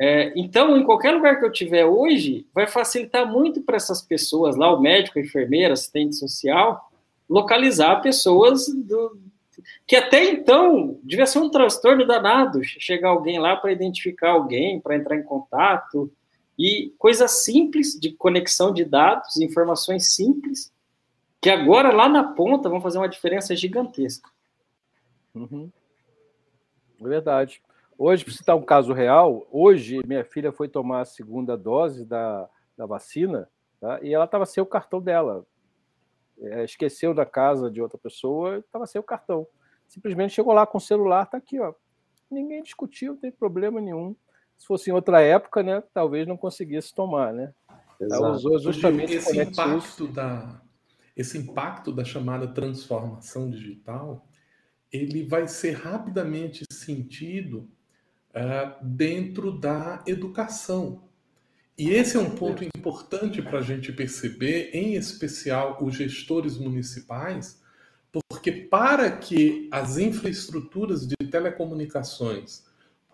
[0.00, 4.56] É, então, em qualquer lugar que eu tiver hoje, vai facilitar muito para essas pessoas
[4.56, 6.90] lá, o médico, a enfermeira, assistente social,
[7.28, 9.18] localizar pessoas do,
[9.86, 14.96] que até então devia ser um transtorno danado chegar alguém lá para identificar alguém, para
[14.96, 16.10] entrar em contato.
[16.58, 20.71] e coisas simples de conexão de dados, informações simples,
[21.42, 24.30] que agora lá na ponta vão fazer uma diferença gigantesca.
[25.34, 25.68] Uhum.
[27.00, 27.60] É verdade.
[27.98, 32.48] Hoje, para citar um caso real, hoje minha filha foi tomar a segunda dose da,
[32.76, 33.48] da vacina
[33.80, 33.98] tá?
[34.02, 35.44] e ela estava sem o cartão dela.
[36.40, 39.44] É, esqueceu da casa de outra pessoa, estava sem o cartão.
[39.88, 41.74] Simplesmente chegou lá com o celular, está aqui, ó.
[42.30, 44.14] Ninguém discutiu, não tem problema nenhum.
[44.56, 47.52] Se fosse em outra época, né, talvez não conseguisse tomar, né?
[48.00, 48.24] Exato.
[48.24, 50.62] Ela usou justamente esse impacto da
[51.16, 54.26] esse impacto da chamada transformação digital,
[54.90, 57.68] ele vai ser rapidamente sentido
[58.30, 61.04] uh, dentro da educação.
[61.76, 67.60] E esse é um ponto importante para a gente perceber, em especial os gestores municipais,
[68.30, 72.64] porque para que as infraestruturas de telecomunicações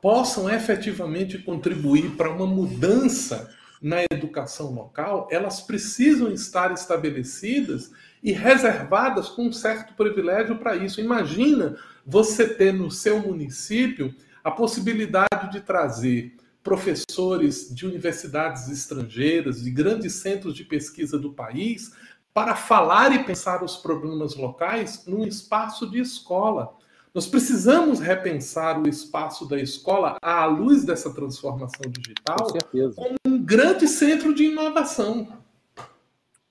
[0.03, 7.91] possam efetivamente contribuir para uma mudança na educação local, elas precisam estar estabelecidas
[8.23, 11.01] e reservadas com um certo privilégio para isso.
[11.01, 19.71] Imagina você ter no seu município a possibilidade de trazer professores de universidades estrangeiras, de
[19.71, 21.93] grandes centros de pesquisa do país,
[22.35, 26.77] para falar e pensar os problemas locais num espaço de escola.
[27.15, 33.43] Nós precisamos repensar o espaço da escola à luz dessa transformação digital Com como um
[33.45, 35.29] grande centro de inovação.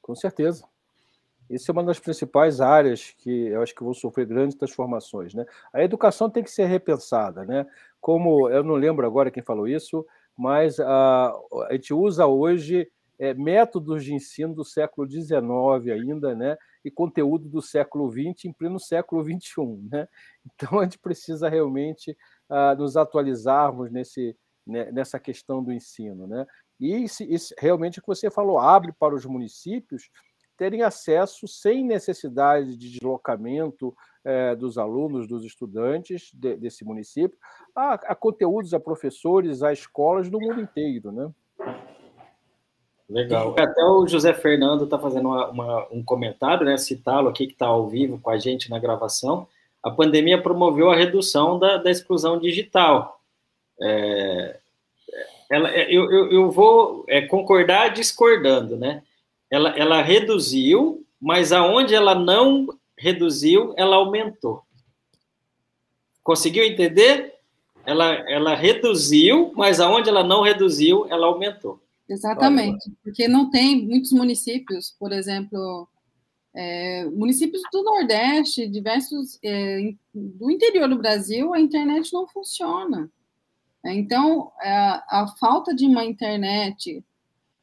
[0.02, 0.64] Com certeza.
[1.50, 5.34] Isso é uma das principais áreas que eu acho que vão sofrer grandes transformações.
[5.34, 5.46] Né?
[5.72, 7.46] A educação tem que ser repensada.
[7.46, 7.66] Né?
[8.02, 10.06] Como eu não lembro agora quem falou isso,
[10.36, 11.34] mas a,
[11.70, 15.34] a gente usa hoje é, métodos de ensino do século XIX
[15.92, 16.58] ainda, né?
[16.88, 19.90] E conteúdo do século XX em pleno século XXI.
[19.92, 20.08] Né?
[20.56, 22.18] Então, a gente precisa realmente
[22.50, 24.36] uh, nos atualizarmos nesse,
[24.66, 26.26] né, nessa questão do ensino.
[26.26, 26.46] Né?
[26.80, 27.06] E
[27.58, 30.10] realmente o que você falou abre para os municípios
[30.58, 37.38] terem acesso sem necessidade de deslocamento é, dos alunos, dos estudantes de, desse município,
[37.76, 41.32] a, a, conteúdos, a professores, a escolas do mundo inteiro, né?
[43.10, 43.56] Legal.
[43.58, 46.78] Até o José Fernando está fazendo uma, uma, um comentário, né?
[46.78, 49.48] Citá-lo aqui que está ao vivo com a gente na gravação.
[49.82, 53.22] A pandemia promoveu a redução da, da exclusão digital.
[53.82, 54.58] É,
[55.50, 59.04] ela, eu, eu, eu vou é, concordar discordando, né?
[59.50, 64.62] ela, ela reduziu, mas aonde ela não reduziu, ela aumentou.
[66.24, 67.36] Conseguiu entender?
[67.86, 71.80] Ela, ela reduziu, mas aonde ela não reduziu, ela aumentou.
[72.10, 75.88] Exatamente, porque não tem muitos municípios, por exemplo,
[76.56, 83.12] é, municípios do Nordeste, diversos é, do interior do Brasil, a internet não funciona.
[83.86, 87.04] Então, a, a falta de uma internet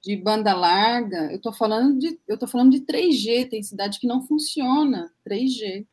[0.03, 4.07] de banda larga, eu estou falando de eu tô falando de 3G, tem cidade que
[4.07, 5.87] não funciona 3G.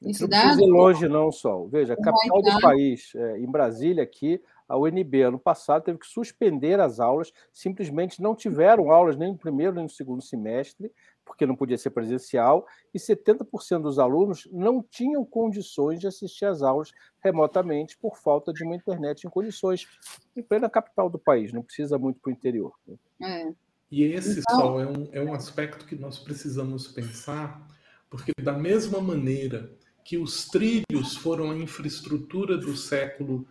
[0.00, 1.68] Tem cidade, não precisa ir longe não, Sol.
[1.68, 4.40] Veja, capital do país, é, em Brasília aqui,
[4.72, 9.36] a UNB ano passado teve que suspender as aulas, simplesmente não tiveram aulas nem no
[9.36, 10.90] primeiro nem no segundo semestre,
[11.26, 16.62] porque não podia ser presencial, e 70% dos alunos não tinham condições de assistir às
[16.62, 16.90] aulas
[17.22, 19.86] remotamente por falta de uma internet em condições,
[20.34, 22.72] em plena capital do país, não precisa muito para o interior.
[22.88, 22.96] Né?
[23.22, 23.54] É.
[23.90, 24.58] E esse, então...
[24.58, 27.68] Sol, é um, é um aspecto que nós precisamos pensar,
[28.08, 29.70] porque da mesma maneira
[30.02, 33.46] que os trilhos foram a infraestrutura do século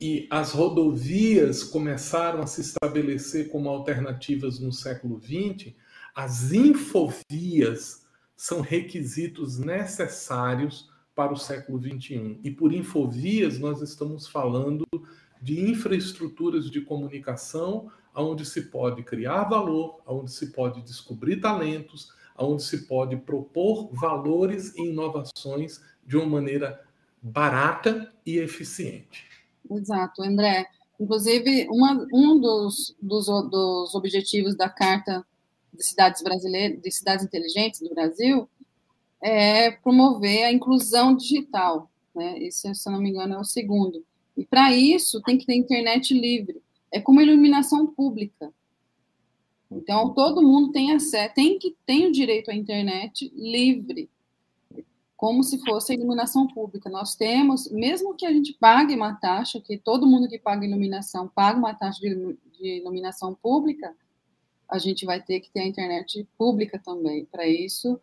[0.00, 5.72] E as rodovias começaram a se estabelecer como alternativas no século XX,
[6.14, 8.04] as infovias
[8.36, 12.40] são requisitos necessários para o século XXI.
[12.42, 14.84] E por infovias, nós estamos falando
[15.40, 22.62] de infraestruturas de comunicação onde se pode criar valor, onde se pode descobrir talentos, onde
[22.62, 26.84] se pode propor valores e inovações de uma maneira
[27.22, 29.26] barata e eficiente.
[29.70, 30.66] Exato, André.
[30.98, 35.24] Inclusive, uma, um dos, dos, dos objetivos da Carta
[35.72, 38.48] de Cidades Brasileiras, de Cidades Inteligentes do Brasil,
[39.20, 41.90] é promover a inclusão digital.
[42.14, 42.38] Né?
[42.40, 44.04] Esse, se eu não me engano, é o segundo.
[44.36, 46.60] E para isso tem que ter internet livre.
[46.90, 48.52] É como iluminação pública.
[49.70, 54.10] Então todo mundo tem acesso, tem que tem o direito à internet livre,
[55.22, 56.90] como se fosse a iluminação pública.
[56.90, 61.28] Nós temos, mesmo que a gente pague uma taxa, que todo mundo que paga iluminação
[61.28, 63.94] paga uma taxa de, iluminação pública,
[64.68, 67.24] a gente vai ter que ter a internet pública também.
[67.26, 68.00] Para isso,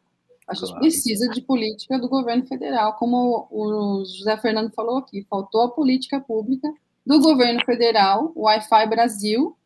[0.48, 0.80] a gente claro.
[0.80, 6.22] precisa de política do governo federal, como o José Fernando falou aqui, faltou a política
[6.22, 6.74] pública
[7.06, 9.58] do governo federal, o Wi-Fi Brasil.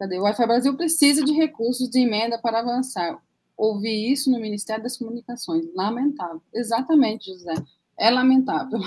[0.00, 0.18] Cadê?
[0.18, 3.22] O Wi-Fi Brasil precisa de recursos de emenda para avançar.
[3.56, 5.64] Ouvi isso no Ministério das Comunicações.
[5.74, 6.42] Lamentável.
[6.54, 7.54] Exatamente, José.
[7.98, 8.78] É lamentável.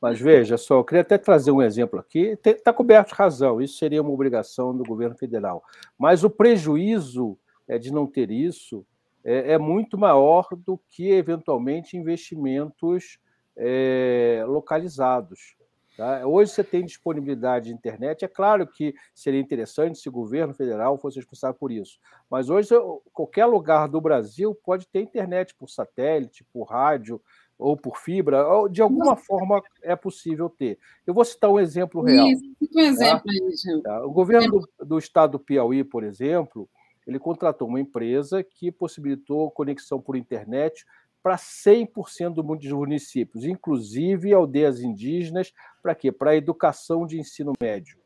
[0.00, 2.36] Mas veja só, eu queria até trazer um exemplo aqui.
[2.44, 5.62] Está coberto de razão, isso seria uma obrigação do governo federal.
[5.96, 7.38] Mas o prejuízo
[7.68, 8.84] é, de não ter isso
[9.24, 13.18] é, é muito maior do que, eventualmente, investimentos
[13.56, 15.54] é, localizados.
[15.96, 16.26] Tá?
[16.26, 18.24] Hoje você tem disponibilidade de internet.
[18.24, 21.98] É claro que seria interessante se o governo federal fosse responsável por isso.
[22.30, 22.70] Mas hoje,
[23.12, 27.20] qualquer lugar do Brasil pode ter internet por satélite, por rádio,
[27.58, 30.78] ou por fibra, ou de alguma forma é possível ter.
[31.06, 32.26] Eu vou citar um exemplo real.
[32.26, 32.82] Isso, um tá?
[32.82, 34.04] exemplo aí, tá?
[34.04, 36.68] O governo do, do estado do Piauí, por exemplo,
[37.06, 40.84] ele contratou uma empresa que possibilitou conexão por internet
[41.22, 45.52] para 100% dos municípios, inclusive aldeias indígenas,
[45.82, 46.10] para quê?
[46.10, 47.96] Para a educação de ensino médio.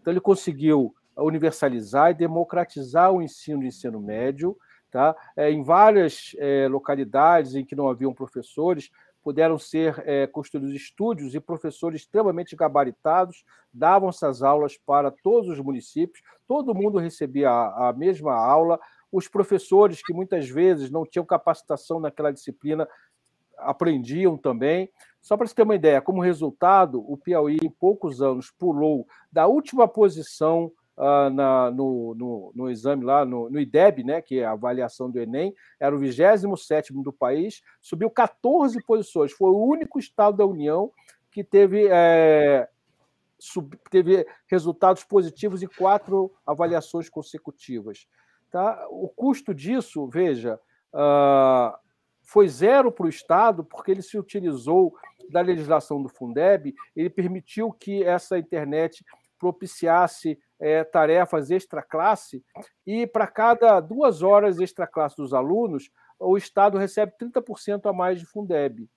[0.00, 4.56] Então, ele conseguiu universalizar e democratizar o ensino de ensino médio,
[4.90, 5.14] Tá?
[5.36, 8.90] É, em várias é, localidades em que não haviam professores,
[9.22, 13.44] puderam ser é, construídos estúdios e professores extremamente gabaritados
[13.74, 18.80] davam essas aulas para todos os municípios, todo mundo recebia a, a mesma aula,
[19.10, 22.88] os professores que muitas vezes não tinham capacitação naquela disciplina
[23.56, 24.90] aprendiam também.
[25.20, 29.46] Só para você ter uma ideia, como resultado, o Piauí, em poucos anos, pulou da
[29.46, 34.44] última posição uh, na, no, no, no, exame lá, no, no, IDEB, né, que é
[34.44, 39.32] a avaliação do Enem, era o 27 do país, subiu 14 posições.
[39.32, 40.92] Foi o único estado da União
[41.30, 42.68] que teve, é,
[43.38, 48.06] sub, teve resultados positivos em quatro avaliações consecutivas.
[48.56, 48.86] Tá?
[48.88, 50.58] O custo disso, veja,
[50.94, 51.76] uh,
[52.22, 54.94] foi zero para o Estado, porque ele se utilizou
[55.28, 59.04] da legislação do Fundeb, ele permitiu que essa internet
[59.38, 62.42] propiciasse é, tarefas extra-classe,
[62.86, 68.24] e para cada duas horas extra-classe dos alunos, o Estado recebe 30% a mais de
[68.24, 68.88] Fundeb.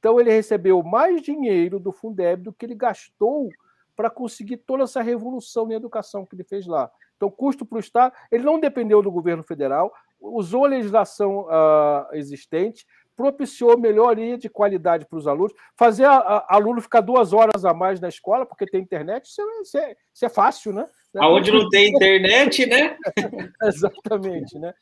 [0.00, 3.48] Então, ele recebeu mais dinheiro do Fundeb do que ele gastou
[3.94, 6.90] para conseguir toda essa revolução em educação que ele fez lá.
[7.16, 12.14] Então, custo para o Estado, ele não dependeu do governo federal, usou a legislação uh,
[12.14, 12.86] existente,
[13.16, 15.52] propiciou melhoria de qualidade para os alunos.
[15.76, 19.40] Fazer a, a, aluno ficar duas horas a mais na escola, porque tem internet, isso
[19.40, 20.88] é, isso é, isso é fácil, né?
[21.16, 22.96] Aonde não tem internet, né?
[23.62, 24.74] Exatamente, né?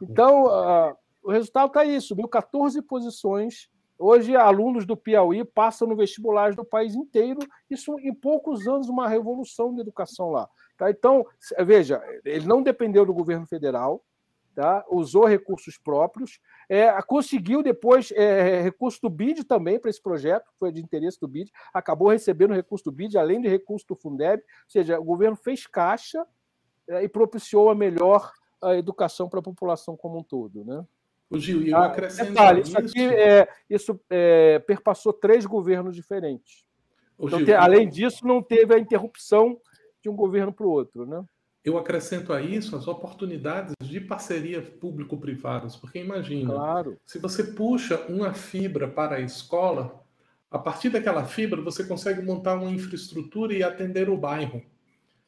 [0.00, 3.68] Então, uh, o resultado está aí, subiu 14 posições.
[3.98, 7.40] Hoje, alunos do Piauí passam no vestibular do país inteiro.
[7.68, 10.48] Isso, em poucos anos, uma revolução de educação lá.
[10.80, 10.90] Tá?
[10.90, 11.26] Então,
[11.58, 14.02] veja, ele não dependeu do governo federal,
[14.54, 14.82] tá?
[14.88, 20.72] usou recursos próprios, é, conseguiu depois é, recurso do BID também para esse projeto, foi
[20.72, 24.70] de interesse do BID, acabou recebendo recurso do BID, além de recurso do Fundeb, ou
[24.70, 26.26] seja, o governo fez caixa
[26.88, 30.64] é, e propiciou a melhor a educação para a população como um todo.
[30.64, 30.82] Né?
[31.28, 35.94] O Gil, e eu ah, acrescento detalhe, isso aqui é, isso é, perpassou três governos
[35.94, 36.64] diferentes.
[37.18, 39.60] Então, Gil, te, além disso, não teve a interrupção
[40.02, 41.24] de um governo para o outro, né?
[41.64, 46.96] eu acrescento a isso as oportunidades de parceria público-privadas, porque imagina, claro.
[47.04, 50.02] se você puxa uma fibra para a escola,
[50.50, 54.62] a partir daquela fibra você consegue montar uma infraestrutura e atender o bairro.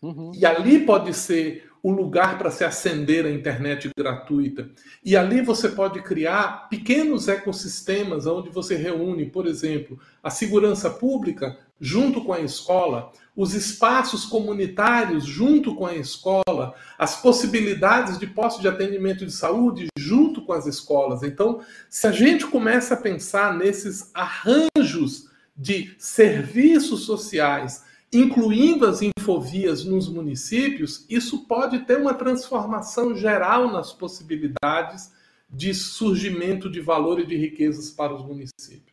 [0.01, 0.33] Uhum.
[0.35, 4.71] E ali pode ser o lugar para se acender a internet gratuita.
[5.05, 11.59] E ali você pode criar pequenos ecossistemas onde você reúne, por exemplo, a segurança pública
[11.81, 18.61] junto com a escola, os espaços comunitários junto com a escola, as possibilidades de posto
[18.61, 21.23] de atendimento de saúde junto com as escolas.
[21.23, 29.85] Então, se a gente começa a pensar nesses arranjos de serviços sociais incluindo as infovias
[29.85, 35.11] nos municípios, isso pode ter uma transformação geral nas possibilidades
[35.49, 38.92] de surgimento de valor e de riquezas para os municípios.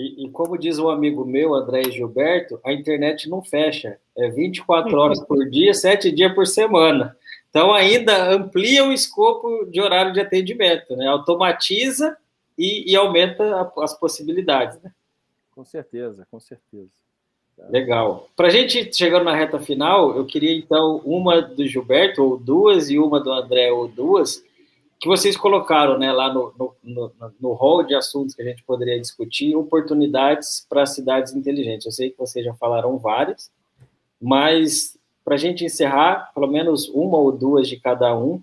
[0.00, 3.98] E, e como diz um amigo meu, André Gilberto, a internet não fecha.
[4.16, 7.14] É 24 horas por dia, 7 dias por semana.
[7.50, 11.06] Então, ainda amplia o escopo de horário de atendimento, né?
[11.06, 12.16] automatiza
[12.56, 14.80] e, e aumenta as possibilidades.
[14.82, 14.90] Né?
[15.54, 16.92] Com certeza, com certeza.
[17.68, 18.30] Legal.
[18.34, 22.88] Para a gente chegando na reta final, eu queria então uma do Gilberto, ou duas,
[22.88, 24.42] e uma do André, ou duas,
[25.00, 28.62] que vocês colocaram né, lá no, no, no, no hall de assuntos que a gente
[28.62, 31.86] poderia discutir, oportunidades para cidades inteligentes.
[31.86, 33.50] Eu sei que vocês já falaram várias,
[34.20, 38.42] mas para a gente encerrar, pelo menos uma ou duas de cada um,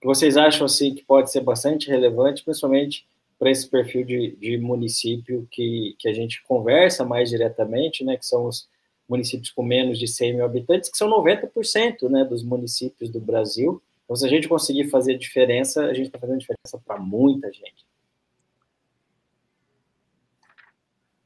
[0.00, 3.06] que vocês acham assim que pode ser bastante relevante, principalmente
[3.38, 8.26] para esse perfil de, de município que, que a gente conversa mais diretamente, né, que
[8.26, 8.68] são os,
[9.12, 13.82] municípios com menos de 100 mil habitantes, que são 90% né, dos municípios do Brasil.
[14.12, 17.86] Então, se a gente conseguir fazer diferença, a gente está fazendo diferença para muita gente.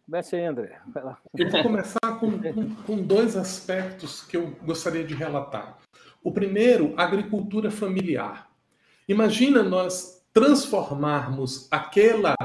[0.05, 0.79] Comece aí, André.
[1.37, 5.81] Eu vou começar com, com, com, dois aspectos que eu gostaria de relatar.
[6.23, 8.49] O primeiro, agricultura familiar.
[9.09, 12.37] Imagina nós transformarmos aquela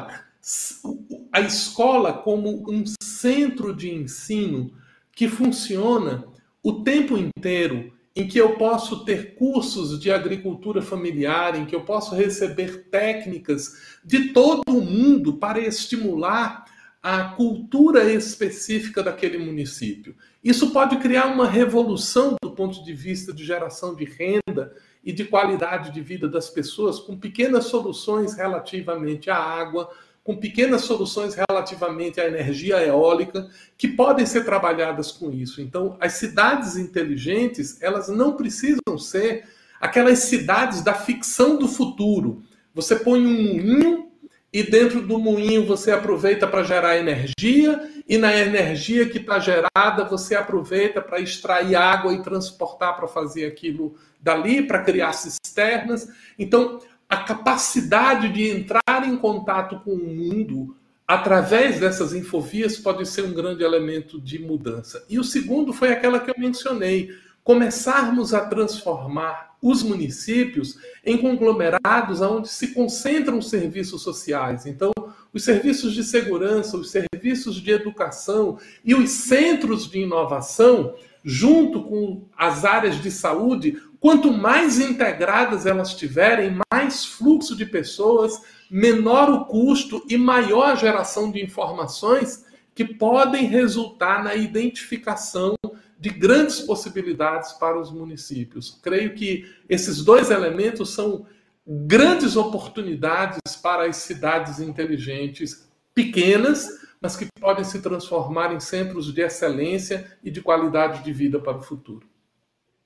[1.32, 4.74] a escola como um centro de ensino
[5.12, 6.26] que funciona
[6.64, 11.82] o tempo inteiro, em que eu posso ter cursos de agricultura familiar, em que eu
[11.82, 16.66] posso receber técnicas de todo o mundo para estimular
[17.02, 20.16] a cultura específica daquele município.
[20.44, 25.26] Isso pode criar uma revolução do ponto de vista de geração de renda e de
[25.26, 29.90] qualidade de vida das pessoas, com pequenas soluções relativamente à água,
[30.24, 35.62] com pequenas soluções relativamente à energia eólica, que podem ser trabalhadas com isso.
[35.62, 39.46] Então, as cidades inteligentes, elas não precisam ser
[39.80, 42.44] aquelas cidades da ficção do futuro.
[42.74, 44.12] Você põe um moinho
[44.54, 50.04] e dentro do moinho você aproveita para gerar energia, e na energia que está gerada
[50.04, 56.10] você aproveita para extrair água e transportar para fazer aquilo dali, para criar cisternas.
[56.38, 56.82] Então,
[57.12, 63.34] a capacidade de entrar em contato com o mundo através dessas infovias pode ser um
[63.34, 65.04] grande elemento de mudança.
[65.10, 67.10] E o segundo foi aquela que eu mencionei,
[67.44, 74.66] começarmos a transformar os municípios em conglomerados onde se concentram os serviços sociais.
[74.66, 74.94] Então,
[75.34, 82.26] os serviços de segurança, os serviços de educação e os centros de inovação, junto com
[82.38, 89.46] as áreas de saúde, quanto mais integradas elas tiverem, mais fluxo de pessoas, menor o
[89.46, 95.56] custo e maior a geração de informações que podem resultar na identificação
[96.00, 98.80] de grandes possibilidades para os municípios.
[98.82, 101.28] Creio que esses dois elementos são
[101.68, 106.68] grandes oportunidades para as cidades inteligentes pequenas,
[107.00, 111.58] mas que podem se transformar em centros de excelência e de qualidade de vida para
[111.58, 112.08] o futuro.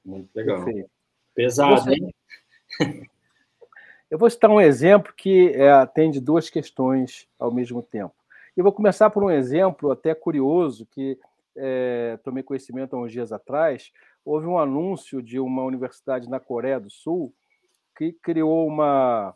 [0.03, 0.65] Muito legal.
[1.33, 2.13] Pesado, hein?
[4.09, 8.13] Eu vou citar um exemplo que é, atende duas questões ao mesmo tempo.
[8.55, 11.19] Eu vou começar por um exemplo até curioso que
[11.55, 13.91] é, tomei conhecimento há uns dias atrás,
[14.23, 17.33] houve um anúncio de uma universidade na Coreia do Sul
[17.97, 19.33] que criou uma,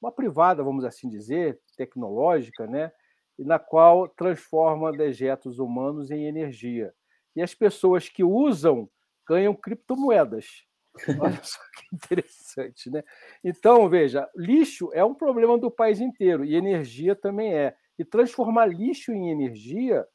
[0.00, 2.92] uma privada, vamos assim dizer, tecnológica, né?
[3.38, 6.94] na qual transforma dejetos humanos em energia.
[7.34, 8.88] E as pessoas que usam
[9.26, 10.64] ganham criptomoedas.
[11.20, 13.02] Olha só que interessante, né?
[13.42, 17.74] Então, veja, lixo é um problema do país inteiro e energia também é.
[17.98, 20.06] E transformar lixo em energia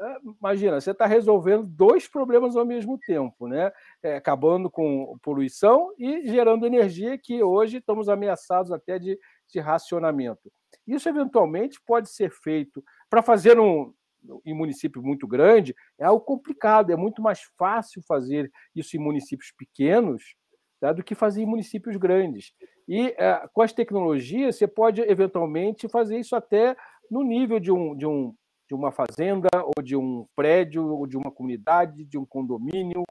[0.00, 3.72] é, imagina, você está resolvendo dois problemas ao mesmo tempo, né?
[4.00, 9.18] É, acabando com poluição e gerando energia que hoje estamos ameaçados até de,
[9.48, 10.52] de racionamento.
[10.86, 13.92] Isso eventualmente pode ser feito para fazer um
[14.44, 19.52] em município muito grande é algo complicado, é muito mais fácil fazer isso em municípios
[19.56, 20.34] pequenos
[20.80, 22.52] tá, do que fazer em municípios grandes.
[22.86, 26.76] E é, com as tecnologias, você pode eventualmente fazer isso até
[27.10, 28.34] no nível de um, de um
[28.68, 33.02] de uma fazenda, ou de um prédio, ou de uma comunidade, de um condomínio.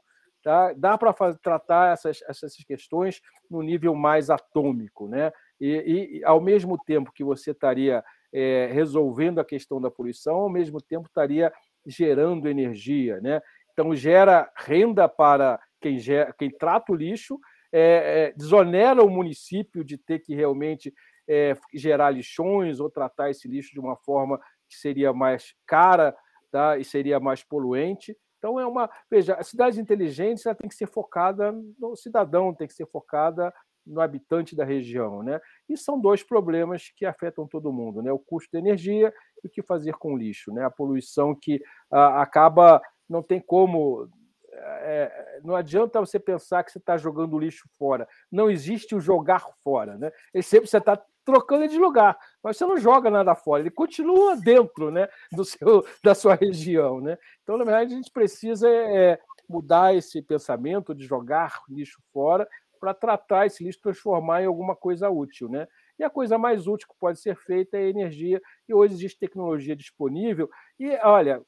[0.42, 0.72] Tá?
[0.72, 3.20] Dá para tratar essas, essas questões
[3.50, 5.08] no nível mais atômico.
[5.08, 5.32] Né?
[5.60, 10.50] E, e, ao mesmo tempo que você estaria é, resolvendo a questão da poluição, ao
[10.50, 11.52] mesmo tempo estaria
[11.86, 13.20] gerando energia.
[13.20, 13.40] Né?
[13.72, 17.38] Então, gera renda para quem, gera, quem trata o lixo,
[17.72, 20.92] é, é, desonera o município de ter que realmente
[21.28, 24.38] é, gerar lixões ou tratar esse lixo de uma forma
[24.68, 26.16] que seria mais cara
[26.50, 26.78] tá?
[26.78, 28.16] e seria mais poluente.
[28.38, 28.88] Então, é uma.
[29.10, 33.52] Veja, a cidade inteligente ela tem que ser focada no cidadão, tem que ser focada
[33.88, 35.22] no habitante da região.
[35.22, 35.40] Né?
[35.68, 38.12] E são dois problemas que afetam todo mundo: né?
[38.12, 39.12] o custo de energia
[39.42, 40.52] e o que fazer com o lixo.
[40.52, 40.64] Né?
[40.64, 42.80] A poluição que ah, acaba.
[43.08, 44.06] Não tem como
[44.52, 48.08] é, não adianta você pensar que você está jogando lixo fora.
[48.30, 49.96] Não existe o jogar fora.
[49.96, 50.10] Né?
[50.34, 52.18] E sempre você está trocando ele de lugar.
[52.42, 57.00] Mas você não joga nada fora, ele continua dentro né, do seu, da sua região.
[57.00, 57.18] Né?
[57.42, 62.48] Então, na verdade, a gente precisa é, mudar esse pensamento de jogar lixo fora
[62.78, 65.48] para tratar esse lixo, transformar em alguma coisa útil.
[65.48, 65.66] Né?
[65.98, 69.74] E a coisa mais útil que pode ser feita é energia, e hoje existe tecnologia
[69.74, 70.48] disponível.
[70.78, 71.42] E, olha,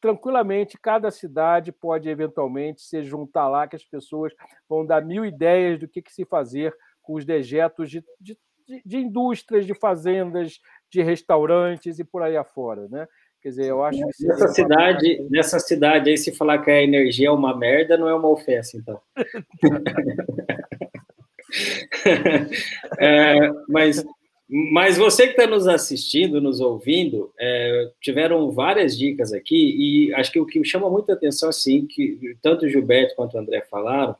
[0.00, 4.32] tranquilamente, cada cidade pode eventualmente se juntar lá, que as pessoas
[4.68, 8.36] vão dar mil ideias do que, que se fazer com os dejetos de, de
[8.66, 10.60] de, de indústrias, de fazendas,
[10.90, 12.88] de restaurantes e por aí afora.
[12.88, 13.06] Né?
[13.40, 14.26] Quer dizer, eu acho que.
[14.26, 15.28] Nessa cidade, uma...
[15.30, 18.76] nessa cidade aí, se falar que a energia é uma merda, não é uma ofensa,
[18.76, 19.00] então.
[22.98, 24.04] é, mas,
[24.48, 30.32] mas você que está nos assistindo, nos ouvindo, é, tiveram várias dicas aqui, e acho
[30.32, 34.16] que o que chama muita atenção, assim, que tanto o Gilberto quanto o André falaram,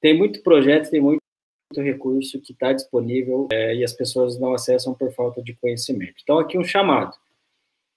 [0.00, 1.20] tem muito projeto, tem muito
[1.76, 6.14] recurso que está disponível é, e as pessoas não acessam por falta de conhecimento.
[6.22, 7.16] Então, aqui um chamado.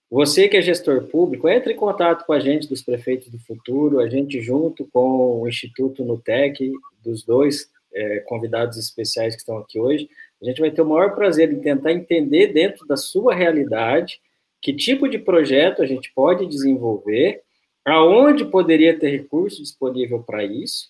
[0.10, 4.00] Você que é gestor público, entre em contato com a gente dos prefeitos do futuro,
[4.00, 6.72] a gente junto com o Instituto Nutec,
[7.04, 10.10] dos dois é, convidados especiais que estão aqui hoje,
[10.42, 14.20] a gente vai ter o maior prazer em tentar entender dentro da sua realidade
[14.62, 17.42] que tipo de projeto a gente pode desenvolver,
[17.86, 20.90] aonde poderia ter recurso disponível para isso,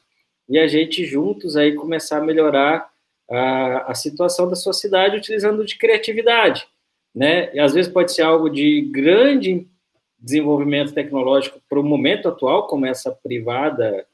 [0.50, 2.90] e a gente juntos aí começar a melhorar
[3.30, 6.66] a, a situação da sua cidade utilizando de criatividade
[7.18, 7.50] né?
[7.52, 9.68] E às vezes pode ser algo de grande
[10.20, 14.06] desenvolvimento tecnológico para o momento atual, como essa privada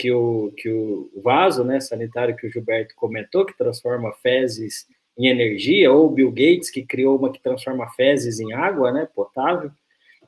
[0.00, 4.86] que o, que o vaso né, sanitário que o Gilberto comentou, que transforma fezes
[5.18, 9.70] em energia, ou Bill Gates, que criou uma que transforma fezes em água né, potável,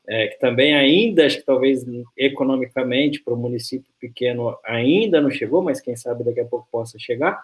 [0.06, 5.62] é, que também ainda, acho que talvez economicamente, para o município pequeno, ainda não chegou,
[5.62, 7.42] mas quem sabe daqui a pouco possa chegar.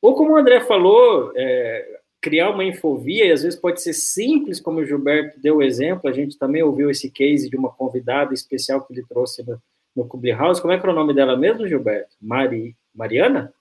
[0.00, 4.60] Ou como o André falou, é, criar uma infovia, e às vezes pode ser simples,
[4.60, 8.32] como o Gilberto deu o exemplo, a gente também ouviu esse case de uma convidada
[8.32, 9.60] especial que ele trouxe no,
[9.98, 10.60] no Clubhouse.
[10.60, 12.14] Como é que é o nome dela mesmo, Gilberto?
[12.20, 13.52] Mari, Mariana?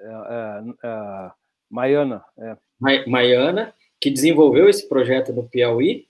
[0.00, 1.30] É, é, é,
[1.68, 2.24] Maiana.
[2.38, 2.56] É.
[3.06, 6.06] Maiana, que desenvolveu esse projeto no Piauí,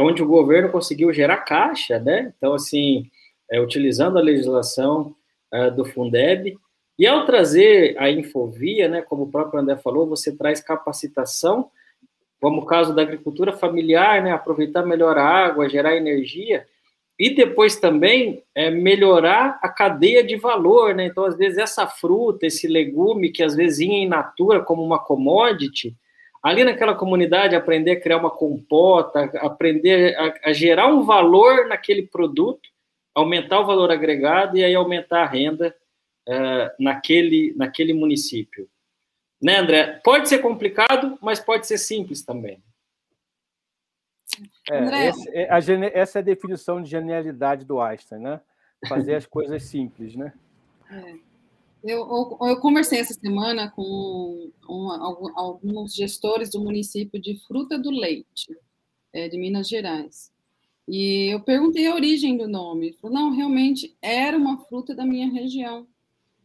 [0.00, 2.32] onde o governo conseguiu gerar caixa, né?
[2.36, 3.08] Então, assim,
[3.50, 5.14] é, utilizando a legislação
[5.52, 6.58] é, do Fundeb,
[6.98, 11.70] e ao trazer a infovia, né, como o próprio André falou, você traz capacitação,
[12.40, 16.66] como o caso da agricultura familiar, né, aproveitar melhor a água, gerar energia,
[17.20, 21.04] e depois também é, melhorar a cadeia de valor, né?
[21.04, 24.98] Então, às vezes, essa fruta, esse legume que às vezes ia em natura como uma
[24.98, 25.94] commodity,
[26.42, 32.06] ali naquela comunidade, aprender a criar uma compota, aprender a, a gerar um valor naquele
[32.06, 32.70] produto,
[33.14, 35.76] aumentar o valor agregado e aí aumentar a renda
[36.26, 38.66] uh, naquele, naquele município.
[39.42, 40.00] Né, André?
[40.02, 42.62] Pode ser complicado, mas pode ser simples também.
[44.70, 45.58] É, esse, é, a,
[45.92, 48.40] essa é a definição de genialidade do Einstein, né?
[48.88, 50.32] Fazer as coisas simples, né?
[50.90, 51.14] É.
[51.82, 54.90] Eu, eu, eu, conversei essa semana com um,
[55.34, 58.54] alguns gestores do município de Fruta do Leite,
[59.14, 60.30] é, de Minas Gerais.
[60.86, 62.88] E eu perguntei a origem do nome.
[62.88, 65.86] Ele falou, não, realmente era uma fruta da minha região.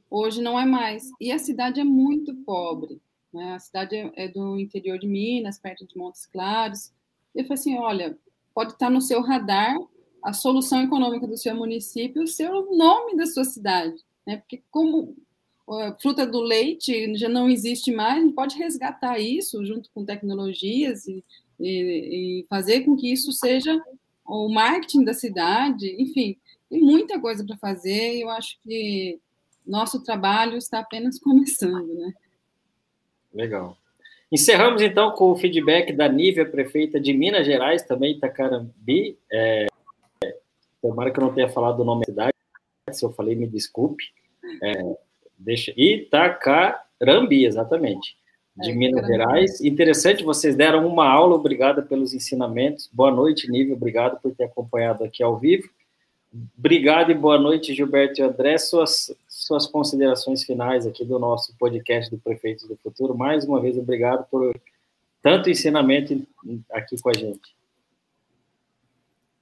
[0.10, 1.10] Hoje não é mais.
[1.20, 3.02] E a cidade é muito pobre.
[3.34, 3.56] Né?
[3.56, 6.94] A cidade é, é do interior de Minas, perto de Montes Claros.
[7.36, 8.18] Eu falei assim: olha,
[8.54, 9.78] pode estar no seu radar
[10.24, 13.96] a solução econômica do seu município, o seu nome da sua cidade.
[14.26, 14.38] Né?
[14.38, 15.16] Porque, como
[16.02, 21.24] fruta do leite já não existe mais, pode resgatar isso junto com tecnologias e,
[21.60, 23.80] e, e fazer com que isso seja
[24.26, 25.96] o marketing da cidade.
[26.00, 26.38] Enfim,
[26.70, 28.18] tem muita coisa para fazer.
[28.18, 29.20] Eu acho que
[29.66, 32.14] nosso trabalho está apenas começando, né?
[33.34, 33.78] Legal.
[34.32, 39.18] Encerramos então com o feedback da Nívia, prefeita de Minas Gerais, também Itacarambi.
[39.32, 39.68] É,
[40.82, 42.34] tomara que eu não tenha falado o nome da cidade,
[42.92, 44.04] se eu falei, me desculpe.
[44.64, 44.98] É,
[45.38, 48.18] deixa, Itacarambi, exatamente,
[48.58, 49.62] de é, Minas Gerais.
[49.62, 52.90] Interessante, vocês deram uma aula, obrigada pelos ensinamentos.
[52.92, 55.70] Boa noite, Nívia, obrigado por ter acompanhado aqui ao vivo.
[56.58, 58.58] Obrigado e boa noite, Gilberto e André.
[58.58, 59.16] Suas,
[59.46, 63.16] suas considerações finais aqui do nosso podcast do Prefeitos do Futuro.
[63.16, 64.52] Mais uma vez, obrigado por
[65.22, 66.28] tanto ensinamento
[66.72, 67.56] aqui com a gente.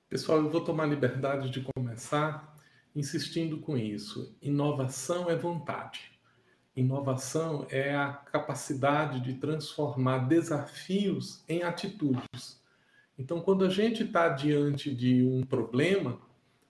[0.10, 2.54] Pessoal, eu vou tomar liberdade de começar
[2.94, 4.36] insistindo com isso.
[4.42, 6.12] Inovação é vontade.
[6.76, 12.62] Inovação é a capacidade de transformar desafios em atitudes.
[13.18, 16.20] Então, quando a gente está diante de um problema,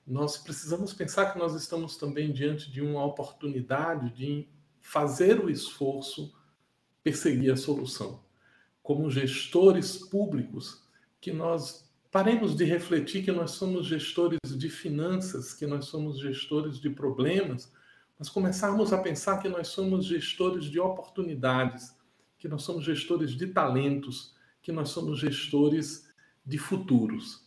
[0.05, 4.47] nós precisamos pensar que nós estamos também diante de uma oportunidade de
[4.81, 6.33] fazer o esforço
[7.01, 8.21] perseguir a solução.
[8.81, 10.83] Como gestores públicos,
[11.21, 16.79] que nós paremos de refletir que nós somos gestores de finanças, que nós somos gestores
[16.79, 17.71] de problemas,
[18.19, 21.95] mas começarmos a pensar que nós somos gestores de oportunidades,
[22.37, 26.09] que nós somos gestores de talentos, que nós somos gestores
[26.45, 27.42] de futuros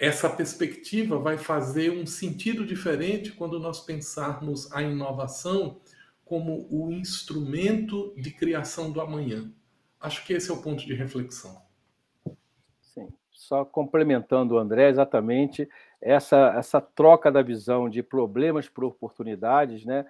[0.00, 5.78] essa perspectiva vai fazer um sentido diferente quando nós pensarmos a inovação
[6.24, 9.52] como o instrumento de criação do amanhã.
[10.00, 11.60] Acho que esse é o ponto de reflexão.
[12.80, 15.68] Sim, só complementando o André, exatamente
[16.00, 20.06] essa, essa troca da visão de problemas por oportunidades, né?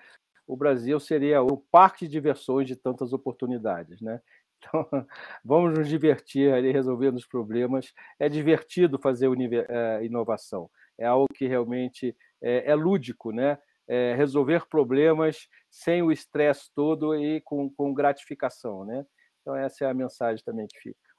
[0.46, 4.20] O Brasil seria o parque de diversões de tantas oportunidades, né?
[4.60, 4.86] Então,
[5.44, 7.92] vamos nos divertir ali resolvendo os problemas.
[8.18, 10.70] É divertido fazer eh, inovação.
[10.98, 13.58] É algo que realmente é, é lúdico, né?
[13.88, 19.04] É resolver problemas sem o estresse todo e com, com gratificação, né?
[19.40, 21.10] Então, essa é a mensagem também que fica.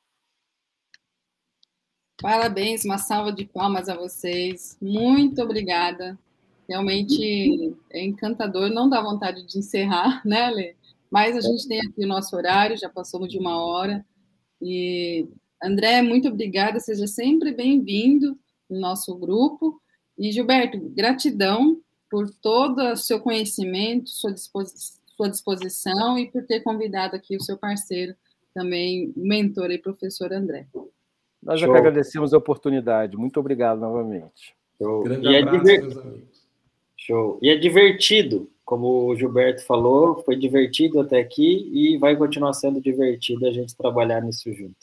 [2.21, 4.77] Parabéns, uma salva de palmas a vocês.
[4.79, 6.17] Muito obrigada.
[6.69, 10.75] Realmente é encantador, não dá vontade de encerrar, né, Lê?
[11.11, 14.05] Mas a gente tem aqui o nosso horário, já passamos de uma hora.
[14.61, 15.27] E
[15.61, 18.37] André, muito obrigada, seja sempre bem-vindo
[18.69, 19.81] no nosso grupo.
[20.17, 27.15] E Gilberto, gratidão por todo o seu conhecimento, sua, sua disposição e por ter convidado
[27.15, 28.15] aqui o seu parceiro,
[28.53, 30.67] também mentor e professor André.
[31.43, 31.73] Nós Show.
[31.73, 33.17] já agradecemos a oportunidade.
[33.17, 34.55] Muito obrigado novamente.
[34.77, 35.03] Show.
[35.03, 36.47] Grande e é abraço, é meus amigos.
[36.95, 37.39] Show.
[37.41, 42.79] E é divertido, como o Gilberto falou, foi divertido até aqui e vai continuar sendo
[42.79, 44.77] divertido a gente trabalhar nisso junto.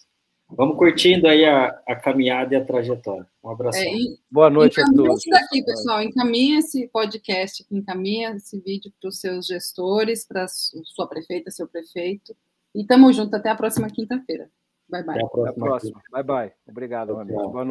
[0.50, 3.26] Vamos curtindo aí a, a caminhada e a trajetória.
[3.42, 3.78] Um abraço.
[3.78, 3.86] É,
[4.30, 5.24] Boa noite a todos.
[5.30, 6.02] daqui, pessoal.
[6.02, 12.36] Encaminha esse podcast, encaminha esse vídeo para os seus gestores, para sua prefeita, seu prefeito.
[12.74, 14.50] E estamos juntos até a próxima quinta-feira.
[14.86, 15.14] Bye, bye.
[15.14, 15.48] Até a próxima.
[15.48, 16.02] Até a próxima.
[16.12, 16.52] Bye, bye.
[16.68, 17.68] Obrigado, Boa noite.